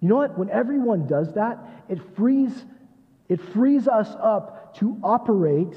You 0.00 0.08
know 0.08 0.16
what? 0.16 0.38
When 0.38 0.50
everyone 0.50 1.06
does 1.06 1.34
that, 1.34 1.58
it 1.88 1.98
frees, 2.16 2.52
it 3.28 3.40
frees 3.52 3.86
us 3.86 4.08
up 4.20 4.74
to 4.76 4.98
operate 5.02 5.76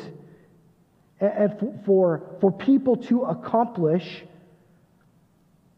and 1.20 1.82
for, 1.86 2.38
for 2.42 2.52
people 2.52 2.98
to 2.98 3.24
accomplish 3.24 4.24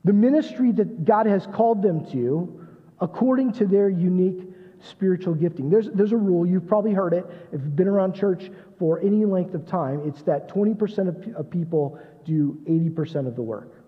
the 0.04 0.14
ministry 0.14 0.72
that 0.72 1.06
God 1.06 1.26
has 1.26 1.48
called 1.48 1.82
them 1.82 2.06
to 2.12 2.68
according 3.02 3.54
to 3.54 3.66
their 3.66 3.90
unique 3.90 4.48
spiritual 4.80 5.34
gifting. 5.34 5.70
There's, 5.70 5.90
there's 5.94 6.12
a 6.12 6.18
rule, 6.18 6.46
you've 6.46 6.68
probably 6.68 6.94
heard 6.94 7.14
it 7.14 7.26
if 7.52 7.62
you've 7.62 7.76
been 7.76 7.88
around 7.88 8.14
church 8.14 8.52
for 8.78 9.00
any 9.02 9.26
length 9.26 9.54
of 9.54 9.66
time. 9.66 10.02
It's 10.06 10.22
that 10.24 10.50
20% 10.50 11.08
of, 11.08 11.36
of 11.36 11.50
people 11.50 12.00
do 12.24 12.60
80% 12.68 13.28
of 13.28 13.36
the 13.36 13.42
work. 13.42 13.84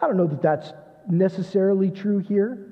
I 0.00 0.06
don't 0.06 0.16
know 0.16 0.26
that 0.28 0.42
that's 0.42 0.72
necessarily 1.08 1.90
true 1.90 2.18
here. 2.18 2.67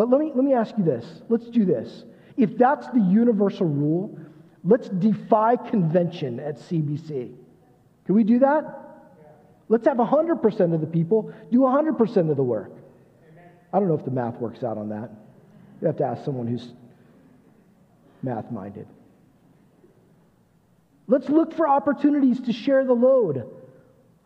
But 0.00 0.08
let 0.08 0.20
me, 0.20 0.32
let 0.34 0.44
me 0.44 0.54
ask 0.54 0.72
you 0.78 0.84
this. 0.84 1.04
Let's 1.28 1.50
do 1.50 1.66
this. 1.66 2.04
If 2.36 2.56
that's 2.56 2.86
the 2.88 3.00
universal 3.00 3.66
rule, 3.66 4.18
Let's 4.64 4.88
defy 4.88 5.56
convention 5.56 6.38
at 6.38 6.56
CBC. 6.56 7.32
Can 8.04 8.14
we 8.14 8.24
do 8.24 8.40
that? 8.40 8.76
Let's 9.68 9.86
have 9.86 9.96
100% 9.96 10.74
of 10.74 10.80
the 10.80 10.86
people 10.86 11.32
do 11.50 11.60
100% 11.60 12.30
of 12.30 12.36
the 12.36 12.42
work. 12.42 12.72
I 13.72 13.78
don't 13.78 13.88
know 13.88 13.94
if 13.94 14.04
the 14.04 14.10
math 14.10 14.36
works 14.36 14.64
out 14.64 14.76
on 14.76 14.88
that. 14.88 15.10
You 15.80 15.86
have 15.86 15.96
to 15.98 16.04
ask 16.04 16.24
someone 16.24 16.46
who's 16.46 16.72
math 18.22 18.50
minded. 18.50 18.86
Let's 21.06 21.28
look 21.28 21.54
for 21.54 21.68
opportunities 21.68 22.40
to 22.42 22.52
share 22.52 22.84
the 22.84 22.92
load. 22.92 23.48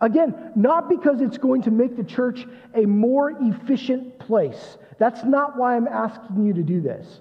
Again, 0.01 0.53
not 0.55 0.89
because 0.89 1.21
it's 1.21 1.39
going 1.39 1.63
to 1.63 1.71
make 1.71 1.97
the 1.97 2.05
church 2.05 2.47
a 2.75 2.85
more 2.85 3.33
efficient 3.41 4.19
place. 4.19 4.77
That's 4.99 5.25
not 5.25 5.57
why 5.57 5.77
I'm 5.77 5.89
asking 5.89 6.45
you 6.45 6.53
to 6.55 6.63
do 6.63 6.81
this. 6.81 7.21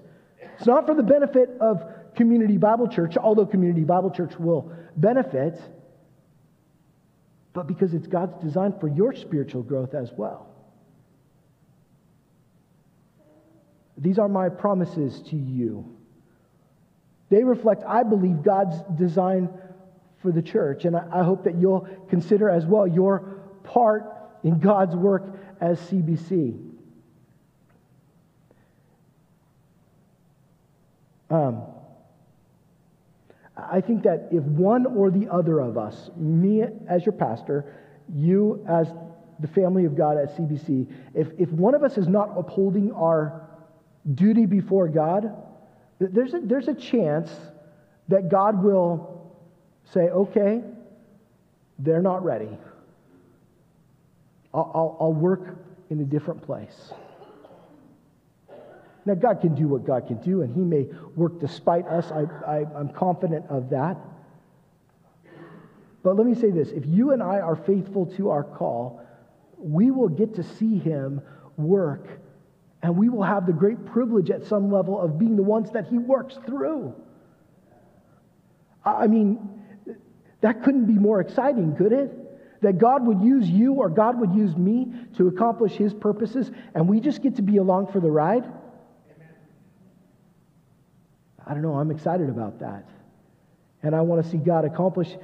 It's 0.56 0.66
not 0.66 0.86
for 0.86 0.94
the 0.94 1.02
benefit 1.02 1.50
of 1.60 1.84
Community 2.14 2.56
Bible 2.56 2.88
Church, 2.88 3.16
although 3.16 3.46
Community 3.46 3.84
Bible 3.84 4.10
Church 4.10 4.38
will 4.38 4.72
benefit, 4.96 5.60
but 7.52 7.66
because 7.66 7.94
it's 7.94 8.06
God's 8.06 8.34
design 8.42 8.74
for 8.80 8.88
your 8.88 9.14
spiritual 9.14 9.62
growth 9.62 9.94
as 9.94 10.10
well. 10.16 10.48
These 13.96 14.18
are 14.18 14.28
my 14.28 14.48
promises 14.48 15.22
to 15.30 15.36
you. 15.36 15.96
They 17.30 17.44
reflect, 17.44 17.82
I 17.86 18.02
believe, 18.02 18.42
God's 18.42 18.76
design 18.96 19.48
for 20.24 20.32
the 20.32 20.40
church. 20.40 20.86
And 20.86 20.96
I 20.96 21.22
hope 21.22 21.44
that 21.44 21.54
you'll 21.56 21.86
consider 22.08 22.48
as 22.48 22.64
well 22.64 22.86
your 22.86 23.42
part 23.62 24.10
in 24.42 24.58
God's 24.58 24.96
work 24.96 25.38
as 25.60 25.78
CBC. 25.80 26.58
Um, 31.28 31.62
I 33.54 33.82
think 33.82 34.04
that 34.04 34.28
if 34.32 34.42
one 34.44 34.86
or 34.86 35.10
the 35.10 35.28
other 35.30 35.60
of 35.60 35.76
us, 35.76 36.10
me 36.16 36.62
as 36.88 37.04
your 37.04 37.12
pastor, 37.12 37.74
you 38.14 38.64
as 38.66 38.88
the 39.40 39.48
family 39.48 39.84
of 39.84 39.94
God 39.94 40.16
at 40.16 40.34
CBC, 40.38 40.90
if, 41.12 41.28
if 41.38 41.50
one 41.50 41.74
of 41.74 41.82
us 41.82 41.98
is 41.98 42.08
not 42.08 42.32
upholding 42.34 42.92
our 42.92 43.46
duty 44.14 44.46
before 44.46 44.88
God, 44.88 45.36
there's 45.98 46.32
a, 46.32 46.40
there's 46.40 46.68
a 46.68 46.74
chance 46.74 47.30
that 48.08 48.30
God 48.30 48.62
will 48.62 49.13
say, 49.92 50.08
okay, 50.08 50.62
they're 51.78 52.02
not 52.02 52.24
ready. 52.24 52.56
I'll, 54.52 54.70
I'll, 54.74 54.96
I'll 55.00 55.12
work 55.12 55.58
in 55.90 56.00
a 56.00 56.04
different 56.04 56.42
place. 56.42 56.92
Now, 59.06 59.14
God 59.14 59.40
can 59.40 59.54
do 59.54 59.68
what 59.68 59.84
God 59.84 60.06
can 60.06 60.20
do, 60.22 60.42
and 60.42 60.54
He 60.54 60.62
may 60.62 60.86
work 61.14 61.38
despite 61.40 61.86
us. 61.86 62.10
I, 62.10 62.24
I, 62.46 62.64
I'm 62.74 62.88
confident 62.88 63.44
of 63.50 63.70
that. 63.70 63.98
But 66.02 66.16
let 66.16 66.26
me 66.26 66.34
say 66.34 66.50
this 66.50 66.68
if 66.70 66.84
you 66.86 67.12
and 67.12 67.22
I 67.22 67.40
are 67.40 67.56
faithful 67.56 68.06
to 68.16 68.30
our 68.30 68.44
call, 68.44 69.02
we 69.58 69.90
will 69.90 70.08
get 70.08 70.34
to 70.36 70.42
see 70.42 70.78
him 70.78 71.22
work, 71.56 72.06
and 72.82 72.96
we 72.96 73.08
will 73.08 73.22
have 73.22 73.46
the 73.46 73.52
great 73.52 73.84
privilege 73.86 74.30
at 74.30 74.44
some 74.44 74.70
level 74.70 75.00
of 75.00 75.18
being 75.18 75.36
the 75.36 75.42
ones 75.42 75.70
that 75.70 75.86
he 75.86 75.98
works 75.98 76.38
through. 76.46 76.94
I 78.84 79.06
mean, 79.06 79.63
that 80.44 80.62
couldn't 80.62 80.84
be 80.84 80.92
more 80.92 81.22
exciting, 81.22 81.74
could 81.74 81.92
it? 81.92 82.60
That 82.60 82.76
God 82.76 83.06
would 83.06 83.22
use 83.22 83.48
you 83.48 83.72
or 83.72 83.88
God 83.88 84.20
would 84.20 84.34
use 84.34 84.54
me 84.54 84.92
to 85.16 85.28
accomplish 85.28 85.72
his 85.72 85.94
purposes, 85.94 86.50
and 86.74 86.86
we 86.86 87.00
just 87.00 87.22
get 87.22 87.36
to 87.36 87.42
be 87.42 87.56
along 87.56 87.90
for 87.92 87.98
the 87.98 88.10
ride? 88.10 88.44
I 91.46 91.54
don't 91.54 91.62
know, 91.62 91.76
I'm 91.76 91.90
excited 91.90 92.28
about 92.28 92.60
that. 92.60 92.86
And 93.82 93.96
I 93.96 94.02
want 94.02 94.22
to 94.22 94.30
see 94.30 94.36
God 94.36 94.66
accomplish 94.66 95.16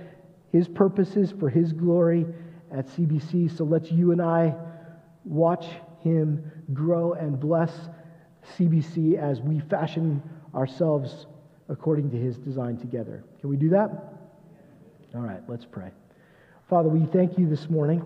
his 0.53 0.67
purposes 0.67 1.35
for 1.39 1.51
his 1.51 1.75
glory 1.75 2.25
at 2.73 2.87
CBC. 2.87 3.55
So 3.55 3.65
let's 3.65 3.91
you 3.91 4.13
and 4.13 4.23
I 4.23 4.55
watch 5.27 5.67
him 5.99 6.51
grow 6.73 7.13
and 7.13 7.39
bless 7.39 7.71
CBC 8.57 9.19
as 9.19 9.43
we 9.43 9.61
fashion 9.61 10.23
ourselves 10.55 11.27
according 11.69 12.11
to 12.11 12.17
his 12.17 12.39
design 12.39 12.79
together. 12.79 13.23
Can 13.43 13.51
we 13.51 13.59
do 13.59 13.69
that? 13.69 14.20
All 15.13 15.23
right, 15.23 15.43
let's 15.49 15.65
pray. 15.65 15.91
Father, 16.69 16.89
we 16.89 17.05
thank 17.07 17.37
you 17.37 17.49
this 17.49 17.69
morning. 17.69 18.05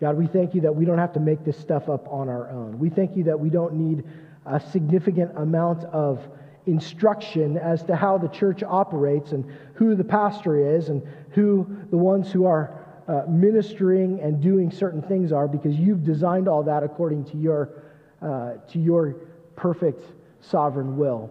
God, 0.00 0.16
we 0.16 0.26
thank 0.26 0.54
you 0.54 0.62
that 0.62 0.74
we 0.74 0.86
don't 0.86 0.96
have 0.96 1.12
to 1.14 1.20
make 1.20 1.44
this 1.44 1.58
stuff 1.58 1.90
up 1.90 2.08
on 2.08 2.30
our 2.30 2.48
own. 2.48 2.78
We 2.78 2.88
thank 2.88 3.14
you 3.14 3.24
that 3.24 3.38
we 3.38 3.50
don't 3.50 3.74
need 3.74 4.04
a 4.46 4.58
significant 4.58 5.36
amount 5.36 5.84
of 5.84 6.26
instruction 6.64 7.58
as 7.58 7.82
to 7.84 7.94
how 7.94 8.16
the 8.16 8.28
church 8.28 8.62
operates 8.62 9.32
and 9.32 9.44
who 9.74 9.94
the 9.94 10.04
pastor 10.04 10.76
is 10.76 10.88
and 10.88 11.06
who 11.32 11.66
the 11.90 11.96
ones 11.98 12.32
who 12.32 12.46
are 12.46 12.80
uh, 13.06 13.24
ministering 13.28 14.18
and 14.20 14.40
doing 14.40 14.70
certain 14.70 15.02
things 15.02 15.30
are 15.30 15.46
because 15.46 15.76
you've 15.76 16.04
designed 16.04 16.48
all 16.48 16.62
that 16.62 16.82
according 16.82 17.22
to 17.26 17.36
your, 17.36 17.82
uh, 18.22 18.54
to 18.66 18.78
your 18.78 19.16
perfect 19.56 20.02
sovereign 20.40 20.96
will. 20.96 21.30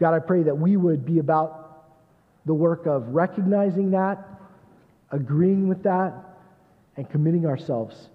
God, 0.00 0.14
I 0.14 0.18
pray 0.18 0.42
that 0.42 0.58
we 0.58 0.76
would 0.76 1.06
be 1.06 1.20
about 1.20 1.65
the 2.46 2.54
work 2.54 2.86
of 2.86 3.08
recognizing 3.08 3.90
that, 3.90 4.24
agreeing 5.10 5.68
with 5.68 5.82
that, 5.82 6.14
and 6.96 7.08
committing 7.10 7.44
ourselves 7.44 8.08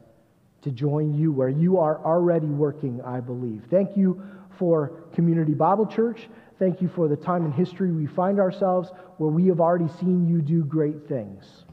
to 0.64 0.72
join 0.72 1.14
you 1.14 1.32
where 1.32 1.50
you 1.50 1.78
are 1.78 2.04
already 2.04 2.48
working, 2.48 3.02
I 3.06 3.20
believe. 3.20 3.64
Thank 3.70 3.96
you 3.96 4.22
for 4.58 4.94
Community 5.14 5.54
Bible 5.54 5.86
Church. 5.86 6.28
Thank 6.60 6.82
you 6.82 6.88
for 6.88 7.08
the 7.08 7.16
time 7.16 7.46
in 7.46 7.52
history 7.52 7.92
we 7.92 8.06
find 8.06 8.40
ourselves 8.40 8.92
where 9.18 9.30
we 9.30 9.48
have 9.48 9.60
already 9.60 9.88
seen 10.00 10.28
you 10.28 10.42
do 10.42 10.64
great 10.64 11.08
things. 11.08 11.66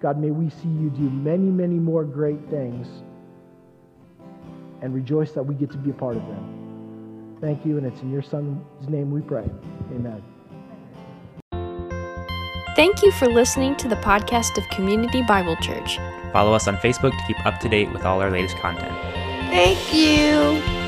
God, 0.00 0.18
may 0.18 0.30
we 0.30 0.50
see 0.50 0.68
you 0.68 0.90
do 0.90 1.02
many, 1.02 1.50
many 1.50 1.76
more 1.76 2.04
great 2.04 2.40
things 2.48 2.88
and 4.82 4.94
rejoice 4.94 5.32
that 5.32 5.42
we 5.42 5.54
get 5.54 5.70
to 5.70 5.78
be 5.78 5.90
a 5.90 5.94
part 5.94 6.16
of 6.16 6.26
them. 6.26 7.36
Thank 7.40 7.64
you, 7.64 7.78
and 7.78 7.86
it's 7.86 8.00
in 8.00 8.10
your 8.10 8.22
Son's 8.22 8.88
name 8.88 9.10
we 9.10 9.20
pray. 9.20 9.48
Amen. 9.94 10.29
Thank 12.76 13.02
you 13.02 13.10
for 13.12 13.26
listening 13.26 13.76
to 13.76 13.88
the 13.88 13.96
podcast 13.96 14.56
of 14.56 14.68
Community 14.68 15.22
Bible 15.22 15.56
Church. 15.56 15.98
Follow 16.32 16.54
us 16.54 16.68
on 16.68 16.76
Facebook 16.76 17.10
to 17.10 17.24
keep 17.26 17.44
up 17.44 17.58
to 17.60 17.68
date 17.68 17.92
with 17.92 18.04
all 18.04 18.22
our 18.22 18.30
latest 18.30 18.56
content. 18.58 18.92
Thank 19.50 19.92
you. 19.92 20.79